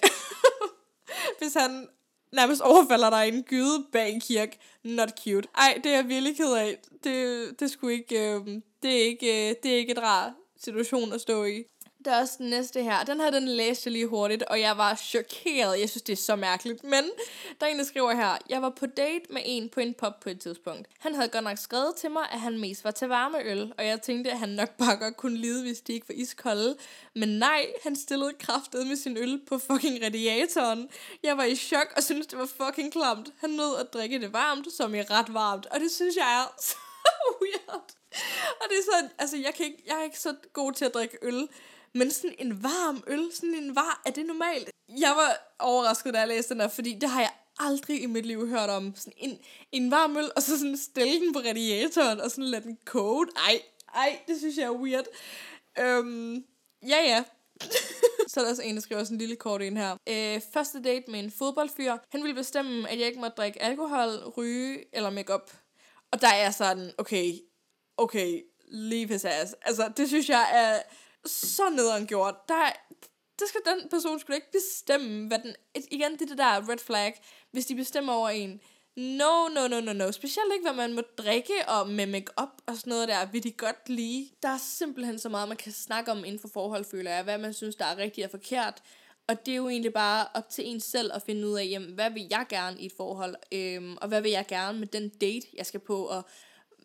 Hvis 1.39 1.53
han 1.53 1.87
nærmest 2.33 2.61
overfalder 2.61 3.09
dig 3.09 3.27
i 3.27 3.37
en 3.37 3.43
gyde 3.43 3.85
bag 3.91 4.09
en 4.13 4.19
kirke. 4.19 4.59
Not 4.83 5.09
cute. 5.23 5.47
Ej, 5.57 5.81
det 5.83 5.91
er 5.91 5.95
jeg 5.95 6.07
virkelig 6.07 6.37
ked 6.37 6.53
af. 6.53 6.79
Det, 7.03 7.59
det, 7.59 7.71
skulle 7.71 7.93
ikke, 7.93 8.33
øh, 8.33 8.47
det, 8.83 9.01
er 9.01 9.05
ikke, 9.05 9.49
øh, 9.49 9.55
det 9.63 9.73
er 9.73 9.77
ikke 9.77 9.91
et 9.91 10.01
rart 10.01 10.31
situation 10.57 11.13
at 11.13 11.21
stå 11.21 11.43
i. 11.43 11.63
Der 12.05 12.11
er 12.11 12.21
også 12.21 12.35
den 12.37 12.49
næste 12.49 12.83
her. 12.83 13.03
Den 13.03 13.19
her, 13.19 13.31
den 13.31 13.47
læste 13.47 13.87
jeg 13.87 13.91
lige 13.91 14.07
hurtigt, 14.07 14.43
og 14.43 14.59
jeg 14.59 14.77
var 14.77 14.95
chokeret. 14.95 15.79
Jeg 15.79 15.89
synes, 15.89 16.01
det 16.01 16.13
er 16.13 16.17
så 16.17 16.35
mærkeligt. 16.35 16.83
Men 16.83 17.03
der 17.59 17.65
er 17.65 17.71
en, 17.71 17.79
der 17.79 17.85
skriver 17.85 18.13
her. 18.13 18.37
Jeg 18.49 18.61
var 18.61 18.69
på 18.69 18.85
date 18.85 19.25
med 19.29 19.41
en 19.45 19.69
på 19.69 19.79
en 19.79 19.93
pop 19.93 20.19
på 20.19 20.29
et 20.29 20.39
tidspunkt. 20.39 20.87
Han 20.99 21.15
havde 21.15 21.27
godt 21.27 21.43
nok 21.43 21.57
skrevet 21.57 21.95
til 21.95 22.11
mig, 22.11 22.23
at 22.31 22.39
han 22.39 22.59
mest 22.59 22.83
var 22.83 22.91
til 22.91 23.07
varme 23.07 23.43
øl, 23.43 23.73
og 23.77 23.85
jeg 23.85 24.01
tænkte, 24.01 24.31
at 24.31 24.39
han 24.39 24.49
nok 24.49 24.69
bare 24.77 24.97
godt 24.97 25.17
kunne 25.17 25.37
lide, 25.37 25.63
hvis 25.63 25.81
de 25.81 25.93
ikke 25.93 26.09
var 26.09 26.15
iskolde. 26.15 26.75
Men 27.15 27.29
nej, 27.29 27.65
han 27.83 27.95
stillede 27.95 28.33
kraftet 28.39 28.87
med 28.87 28.95
sin 28.95 29.17
øl 29.17 29.41
på 29.47 29.57
fucking 29.57 30.03
radiatoren. 30.05 30.89
Jeg 31.23 31.37
var 31.37 31.43
i 31.43 31.55
chok 31.55 31.93
og 31.95 32.03
syntes, 32.03 32.27
det 32.27 32.39
var 32.39 32.45
fucking 32.65 32.91
klamt. 32.91 33.29
Han 33.39 33.49
nød 33.49 33.79
at 33.79 33.93
drikke 33.93 34.21
det 34.21 34.33
varmt, 34.33 34.67
som 34.73 34.95
i 34.95 35.01
ret 35.01 35.33
varmt. 35.33 35.65
Og 35.65 35.79
det 35.79 35.91
synes 35.91 36.15
jeg 36.15 36.41
er 36.41 36.55
så 36.69 36.75
weird. 37.41 37.93
Og 38.61 38.69
det 38.69 38.77
er 38.77 38.83
sådan, 38.93 39.09
altså 39.17 39.37
jeg, 39.37 39.53
kan 39.53 39.65
ikke, 39.65 39.83
jeg 39.85 39.99
er 39.99 40.03
ikke 40.03 40.19
så 40.19 40.35
god 40.53 40.71
til 40.71 40.85
at 40.85 40.93
drikke 40.93 41.17
øl, 41.21 41.47
men 41.93 42.11
sådan 42.11 42.35
en 42.39 42.63
varm 42.63 43.03
øl, 43.07 43.31
sådan 43.33 43.55
en 43.55 43.75
var, 43.75 44.01
er 44.05 44.11
det 44.11 44.25
normalt? 44.25 44.69
Jeg 44.99 45.13
var 45.15 45.55
overrasket, 45.59 46.13
da 46.13 46.19
jeg 46.19 46.27
læste 46.27 46.53
den 46.53 46.61
her, 46.61 46.67
fordi 46.67 46.93
det 46.93 47.09
har 47.09 47.21
jeg 47.21 47.31
aldrig 47.59 48.03
i 48.03 48.05
mit 48.05 48.25
liv 48.25 48.47
hørt 48.47 48.69
om. 48.69 48.95
Sådan 48.95 49.13
en, 49.17 49.39
en 49.71 49.91
varm 49.91 50.17
øl, 50.17 50.31
og 50.35 50.41
så 50.41 50.57
sådan 50.57 50.77
stille 50.77 51.19
den 51.25 51.33
på 51.33 51.39
radiatoren, 51.39 52.21
og 52.21 52.31
sådan 52.31 52.43
lade 52.43 52.63
den 52.63 52.77
koge. 52.85 53.27
Ej, 53.35 53.61
ej, 53.95 54.19
det 54.27 54.37
synes 54.37 54.57
jeg 54.57 54.65
er 54.65 54.71
weird. 54.71 55.05
Øhm, 55.79 56.35
ja, 56.87 56.97
ja. 57.05 57.23
så 58.27 58.39
er 58.39 58.43
der 58.43 58.51
også 58.51 58.61
en, 58.61 58.75
der 58.75 58.81
skriver 58.81 59.03
sådan 59.03 59.15
en 59.15 59.19
lille 59.19 59.35
kort 59.35 59.61
ind 59.61 59.77
her. 59.77 59.97
Øh, 60.09 60.41
første 60.53 60.83
date 60.83 61.11
med 61.11 61.19
en 61.19 61.31
fodboldfyr. 61.31 61.97
Han 62.11 62.23
ville 62.23 62.35
bestemme, 62.35 62.89
at 62.89 62.99
jeg 62.99 63.07
ikke 63.07 63.19
måtte 63.19 63.35
drikke 63.35 63.61
alkohol, 63.61 64.09
ryge 64.37 64.95
eller 64.95 65.09
makeup. 65.09 65.51
Og 66.11 66.21
der 66.21 66.33
er 66.33 66.51
sådan, 66.51 66.91
okay, 66.97 67.33
okay, 67.97 68.41
leave 68.67 69.07
his 69.07 69.25
ass. 69.25 69.55
Altså, 69.61 69.91
det 69.97 70.07
synes 70.07 70.29
jeg 70.29 70.49
er 70.53 70.79
så 71.25 71.69
nederen 71.69 72.07
gjort. 72.07 72.35
Der, 72.47 72.71
der 73.39 73.45
skal 73.47 73.61
den 73.65 73.89
person 73.89 74.19
skulle 74.19 74.37
ikke 74.37 74.51
bestemme, 74.51 75.27
hvad 75.27 75.39
den... 75.39 75.55
Igen, 75.91 76.11
det 76.13 76.21
er 76.21 76.25
det 76.25 76.37
der 76.37 76.69
red 76.69 76.77
flag, 76.77 77.21
hvis 77.51 77.65
de 77.65 77.75
bestemmer 77.75 78.13
over 78.13 78.29
en. 78.29 78.61
No, 78.95 79.47
no, 79.47 79.67
no, 79.67 79.79
no, 79.79 79.93
no. 79.93 80.11
Specielt 80.11 80.53
ikke, 80.53 80.65
hvad 80.65 80.75
man 80.75 80.93
må 80.93 81.01
drikke 81.17 81.53
og 81.67 81.89
med 81.89 82.05
make-up 82.05 82.49
og 82.65 82.77
sådan 82.77 82.91
noget 82.91 83.07
der, 83.07 83.25
vil 83.25 83.43
de 83.43 83.51
godt 83.51 83.89
lide. 83.89 84.29
Der 84.43 84.49
er 84.49 84.57
simpelthen 84.57 85.19
så 85.19 85.29
meget, 85.29 85.47
man 85.47 85.57
kan 85.57 85.71
snakke 85.71 86.11
om 86.11 86.25
inden 86.25 86.39
for 86.39 86.47
forhold, 86.47 86.85
føler 86.85 87.11
jeg. 87.11 87.23
Hvad 87.23 87.37
man 87.37 87.53
synes, 87.53 87.75
der 87.75 87.85
er 87.85 87.97
rigtigt 87.97 88.25
og 88.25 88.31
forkert. 88.31 88.81
Og 89.27 89.45
det 89.45 89.51
er 89.51 89.55
jo 89.55 89.69
egentlig 89.69 89.93
bare 89.93 90.27
op 90.33 90.49
til 90.49 90.67
en 90.67 90.79
selv 90.79 91.11
at 91.13 91.21
finde 91.21 91.47
ud 91.47 91.57
af, 91.59 91.67
jamen, 91.69 91.93
hvad 91.93 92.11
vil 92.11 92.27
jeg 92.29 92.45
gerne 92.49 92.79
i 92.79 92.85
et 92.85 92.93
forhold? 92.97 93.35
Øhm, 93.51 93.97
og 94.01 94.07
hvad 94.07 94.21
vil 94.21 94.31
jeg 94.31 94.45
gerne 94.47 94.79
med 94.79 94.87
den 94.87 95.09
date, 95.09 95.47
jeg 95.53 95.65
skal 95.65 95.79
på? 95.79 96.05
Og 96.05 96.23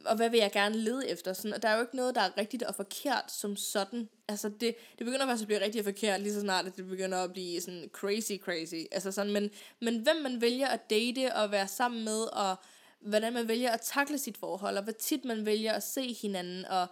og 0.04 0.16
hvad 0.16 0.30
vil 0.30 0.38
jeg 0.38 0.52
gerne 0.52 0.76
lede 0.76 1.08
efter? 1.08 1.32
Sådan, 1.32 1.54
og 1.54 1.62
der 1.62 1.68
er 1.68 1.74
jo 1.74 1.80
ikke 1.80 1.96
noget, 1.96 2.14
der 2.14 2.20
er 2.20 2.38
rigtigt 2.38 2.62
og 2.62 2.74
forkert 2.74 3.32
som 3.32 3.56
sådan. 3.56 4.08
Altså, 4.28 4.48
det, 4.48 4.74
det 4.98 5.06
begynder 5.06 5.26
faktisk 5.26 5.42
at 5.42 5.46
blive 5.46 5.60
rigtigt 5.60 5.86
og 5.86 5.94
forkert, 5.94 6.20
lige 6.20 6.34
så 6.34 6.40
snart, 6.40 6.66
at 6.66 6.76
det 6.76 6.88
begynder 6.88 7.18
at 7.18 7.32
blive 7.32 7.60
sådan 7.60 7.90
crazy, 7.92 8.32
crazy. 8.44 8.86
Altså 8.92 9.12
sådan, 9.12 9.32
men, 9.32 9.50
men 9.80 9.98
hvem 9.98 10.16
man 10.16 10.40
vælger 10.40 10.68
at 10.68 10.90
date 10.90 11.34
og 11.34 11.50
være 11.50 11.68
sammen 11.68 12.04
med, 12.04 12.22
og 12.22 12.56
hvordan 13.00 13.32
man 13.32 13.48
vælger 13.48 13.70
at 13.70 13.80
takle 13.80 14.18
sit 14.18 14.36
forhold, 14.36 14.76
og 14.76 14.82
hvor 14.82 14.92
tit 14.92 15.24
man 15.24 15.46
vælger 15.46 15.72
at 15.72 15.82
se 15.82 16.16
hinanden, 16.22 16.64
og 16.64 16.86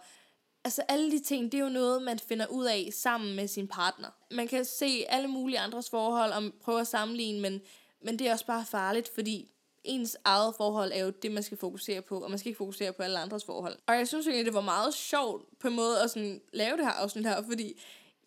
altså 0.63 0.81
alle 0.87 1.11
de 1.11 1.23
ting, 1.23 1.51
det 1.51 1.57
er 1.57 1.63
jo 1.63 1.69
noget, 1.69 2.01
man 2.01 2.19
finder 2.19 2.47
ud 2.47 2.65
af 2.65 2.89
sammen 2.93 3.35
med 3.35 3.47
sin 3.47 3.67
partner. 3.67 4.07
Man 4.31 4.47
kan 4.47 4.65
se 4.65 5.05
alle 5.09 5.27
mulige 5.27 5.59
andres 5.59 5.89
forhold 5.89 6.31
og 6.31 6.51
prøve 6.61 6.81
at 6.81 6.87
sammenligne, 6.87 7.41
men, 7.41 7.61
men 8.01 8.19
det 8.19 8.27
er 8.27 8.31
også 8.31 8.45
bare 8.45 8.65
farligt, 8.65 9.09
fordi 9.15 9.51
ens 9.87 10.17
eget 10.23 10.55
forhold 10.57 10.91
er 10.93 11.03
jo 11.03 11.09
det, 11.09 11.31
man 11.31 11.43
skal 11.43 11.57
fokusere 11.57 12.01
på, 12.01 12.19
og 12.19 12.29
man 12.29 12.39
skal 12.39 12.49
ikke 12.49 12.57
fokusere 12.57 12.93
på 12.93 13.03
alle 13.03 13.19
andres 13.19 13.45
forhold. 13.45 13.77
Og 13.87 13.95
jeg 13.95 14.07
synes 14.07 14.27
egentlig, 14.27 14.45
det 14.45 14.53
var 14.53 14.61
meget 14.61 14.93
sjovt 14.93 15.59
på 15.59 15.67
en 15.67 15.75
måde 15.75 16.01
at 16.01 16.09
sådan 16.09 16.41
lave 16.53 16.77
det 16.77 16.85
her 16.85 16.91
afsnit 16.91 17.25
her, 17.25 17.43
fordi 17.43 17.81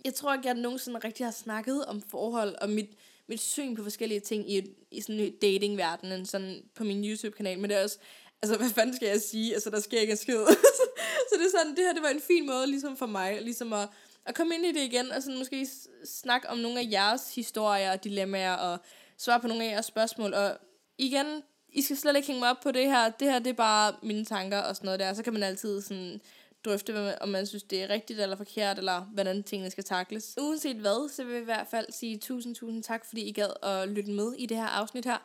jeg 0.05 0.15
tror 0.15 0.35
ikke, 0.35 0.47
jeg 0.47 0.55
nogensinde 0.55 1.01
rigtig 1.05 1.27
har 1.27 1.33
snakket 1.33 1.85
om 1.85 2.03
forhold, 2.11 2.55
og 2.61 2.71
mit, 2.71 2.91
mit 3.27 3.41
syn 3.41 3.77
på 3.77 3.83
forskellige 3.83 4.21
ting 4.21 4.53
i, 4.53 4.63
i 4.91 5.01
sådan 5.01 5.33
datingverdenen, 5.43 6.27
sådan 6.27 6.63
på 6.75 6.85
min 6.85 7.05
YouTube-kanal, 7.05 7.59
men 7.59 7.71
det 7.71 7.79
er 7.79 7.83
også, 7.83 7.99
altså 8.43 8.57
hvad 8.59 8.69
fanden 8.69 8.97
skal 8.97 9.09
jeg 9.09 9.21
sige, 9.21 9.55
altså 9.55 9.71
der 9.71 9.81
sker 9.81 10.01
ikke 10.01 10.11
en 10.11 10.17
skid. 10.17 10.47
så 11.29 11.35
det 11.39 11.47
er 11.47 11.59
sådan, 11.59 11.77
det 11.77 11.85
her 11.85 11.93
det 11.93 12.03
var 12.03 12.09
en 12.09 12.21
fin 12.21 12.47
måde 12.47 12.67
ligesom 12.67 12.97
for 12.97 13.07
mig, 13.07 13.43
ligesom 13.43 13.73
at, 13.73 13.89
at 14.25 14.35
komme 14.35 14.55
ind 14.55 14.67
i 14.67 14.73
det 14.73 14.93
igen, 14.93 15.13
og 15.13 15.23
sådan 15.23 15.39
måske 15.39 15.69
snakke 16.05 16.49
om 16.49 16.59
nogle 16.59 16.81
af 16.81 16.89
jeres 16.91 17.35
historier 17.35 17.93
og 17.93 18.05
dilemmaer, 18.05 18.55
og 18.55 18.79
svare 19.19 19.41
på 19.41 19.47
nogle 19.47 19.65
af 19.65 19.71
jeres 19.71 19.87
spørgsmål. 19.87 20.35
Og 20.35 20.59
igen, 20.99 21.43
i 21.73 21.83
skal 21.83 21.97
slet 21.97 22.17
ikke 22.17 22.27
hænge 22.27 22.41
mig 22.41 22.51
op 22.51 22.61
på 22.63 22.73
det 22.73 22.87
her. 22.87 23.11
Det 23.11 23.33
her, 23.33 23.39
det 23.39 23.51
er 23.51 23.55
bare 23.55 23.95
mine 24.03 24.25
tanker 24.25 24.59
og 24.59 24.77
sådan 24.77 24.85
noget 24.85 25.01
der. 25.01 25.15
Så 25.15 25.23
kan 25.23 25.33
man 25.33 25.43
altid 25.43 25.83
sådan 25.83 26.21
drøfte, 26.65 27.23
om 27.23 27.29
man 27.29 27.47
synes, 27.47 27.63
det 27.63 27.83
er 27.83 27.91
rigtigt 27.91 28.21
eller 28.21 28.37
forkert, 28.37 28.79
eller 28.79 29.01
hvordan 29.01 29.43
tingene 29.43 29.71
skal 29.71 29.85
takles. 29.85 30.35
Uanset 30.41 30.77
hvad, 30.77 31.09
så 31.09 31.25
vil 31.25 31.33
jeg 31.33 31.43
i 31.43 31.45
hvert 31.45 31.67
fald 31.71 31.87
sige 31.91 32.19
tusind, 32.19 32.55
tusind 32.55 32.83
tak, 32.83 33.05
fordi 33.05 33.23
I 33.23 33.33
gad 33.33 33.51
at 33.63 33.89
lytte 33.89 34.11
med 34.11 34.33
i 34.39 34.47
det 34.47 34.57
her 34.57 34.67
afsnit 34.67 35.05
her. 35.05 35.19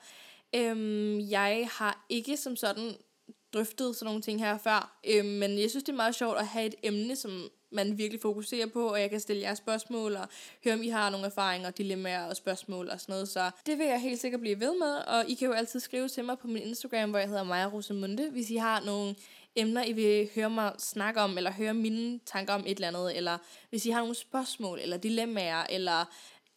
Øhm, 0.55 1.19
jeg 1.19 1.69
har 1.71 2.05
ikke 2.09 2.37
som 2.37 2.55
sådan 2.55 2.95
drøftet 3.55 3.95
sådan 3.95 4.05
nogle 4.05 4.21
ting 4.21 4.39
her 4.39 4.57
før, 4.57 4.99
øhm, 5.07 5.27
men 5.27 5.59
jeg 5.59 5.69
synes, 5.69 5.83
det 5.83 5.91
er 5.91 5.95
meget 5.95 6.15
sjovt 6.15 6.37
at 6.37 6.47
have 6.47 6.65
et 6.65 6.75
emne, 6.83 7.15
som 7.15 7.49
man 7.71 7.97
virkelig 7.97 8.21
fokuserer 8.21 8.67
på, 8.67 8.87
og 8.87 9.01
jeg 9.01 9.09
kan 9.09 9.19
stille 9.19 9.41
jer 9.41 9.55
spørgsmål 9.55 10.15
og 10.15 10.27
høre, 10.63 10.73
om 10.73 10.83
I 10.83 10.87
har 10.87 11.09
nogle 11.09 11.25
erfaringer, 11.25 11.69
dilemmaer 11.69 12.25
og 12.25 12.35
spørgsmål 12.35 12.89
og 12.89 13.01
sådan 13.01 13.13
noget. 13.13 13.29
Så 13.29 13.51
det 13.65 13.77
vil 13.77 13.85
jeg 13.85 14.01
helt 14.01 14.21
sikkert 14.21 14.41
blive 14.41 14.59
ved 14.59 14.79
med, 14.79 14.95
og 15.07 15.29
I 15.29 15.33
kan 15.33 15.47
jo 15.47 15.53
altid 15.53 15.79
skrive 15.79 16.07
til 16.07 16.25
mig 16.25 16.39
på 16.39 16.47
min 16.47 16.63
Instagram, 16.63 17.09
hvor 17.09 17.19
jeg 17.19 17.27
hedder 17.27 17.43
Maja 17.43 17.67
Rosemunde, 17.67 18.29
hvis 18.29 18.49
I 18.49 18.55
har 18.55 18.81
nogle 18.85 19.15
emner, 19.55 19.83
I 19.83 19.91
vil 19.91 20.29
høre 20.35 20.49
mig 20.49 20.73
snakke 20.77 21.21
om, 21.21 21.37
eller 21.37 21.51
høre 21.51 21.73
mine 21.73 22.19
tanker 22.25 22.53
om 22.53 22.63
et 22.67 22.75
eller 22.75 22.87
andet, 22.87 23.17
eller 23.17 23.37
hvis 23.69 23.85
I 23.85 23.89
har 23.89 23.99
nogle 23.99 24.15
spørgsmål, 24.15 24.79
eller 24.79 24.97
dilemmaer, 24.97 25.63
eller 25.69 26.05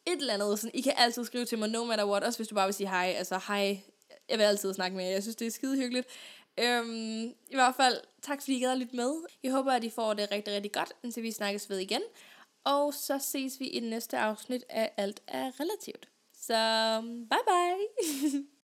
et 0.06 0.20
eller 0.20 0.34
andet. 0.34 0.58
Sådan, 0.58 0.70
I 0.74 0.80
kan 0.80 0.92
altid 0.96 1.24
skrive 1.24 1.44
til 1.44 1.58
mig, 1.58 1.68
no 1.68 1.84
matter 1.84 2.06
what, 2.06 2.24
også 2.24 2.38
hvis 2.38 2.48
du 2.48 2.54
bare 2.54 2.66
vil 2.66 2.74
sige 2.74 2.88
hej. 2.88 3.14
Altså 3.18 3.40
hej, 3.48 3.80
jeg 4.28 4.38
vil 4.38 4.44
altid 4.44 4.74
snakke 4.74 4.96
med 4.96 5.04
jer. 5.04 5.10
Jeg 5.10 5.22
synes, 5.22 5.36
det 5.36 5.46
er 5.46 5.50
skide 5.50 5.76
hyggeligt. 5.76 6.08
Øhm, 6.58 7.24
I 7.24 7.54
hvert 7.54 7.74
fald, 7.74 8.00
tak 8.22 8.42
fordi 8.42 8.56
I 8.56 8.60
gad 8.60 8.76
lidt 8.76 8.94
med. 8.94 9.12
Jeg 9.42 9.52
håber, 9.52 9.72
at 9.72 9.84
I 9.84 9.90
får 9.90 10.14
det 10.14 10.32
rigtig, 10.32 10.54
rigtig 10.54 10.72
godt, 10.72 10.92
indtil 11.02 11.22
vi 11.22 11.32
snakkes 11.32 11.70
ved 11.70 11.78
igen. 11.78 12.02
Og 12.64 12.94
så 12.94 13.18
ses 13.18 13.60
vi 13.60 13.66
i 13.66 13.80
det 13.80 13.90
næste 13.90 14.18
afsnit 14.18 14.64
af 14.68 14.92
Alt 14.96 15.22
er 15.26 15.60
Relativt. 15.60 16.08
Så 16.32 17.00
bye 17.30 17.38
bye! 17.46 18.46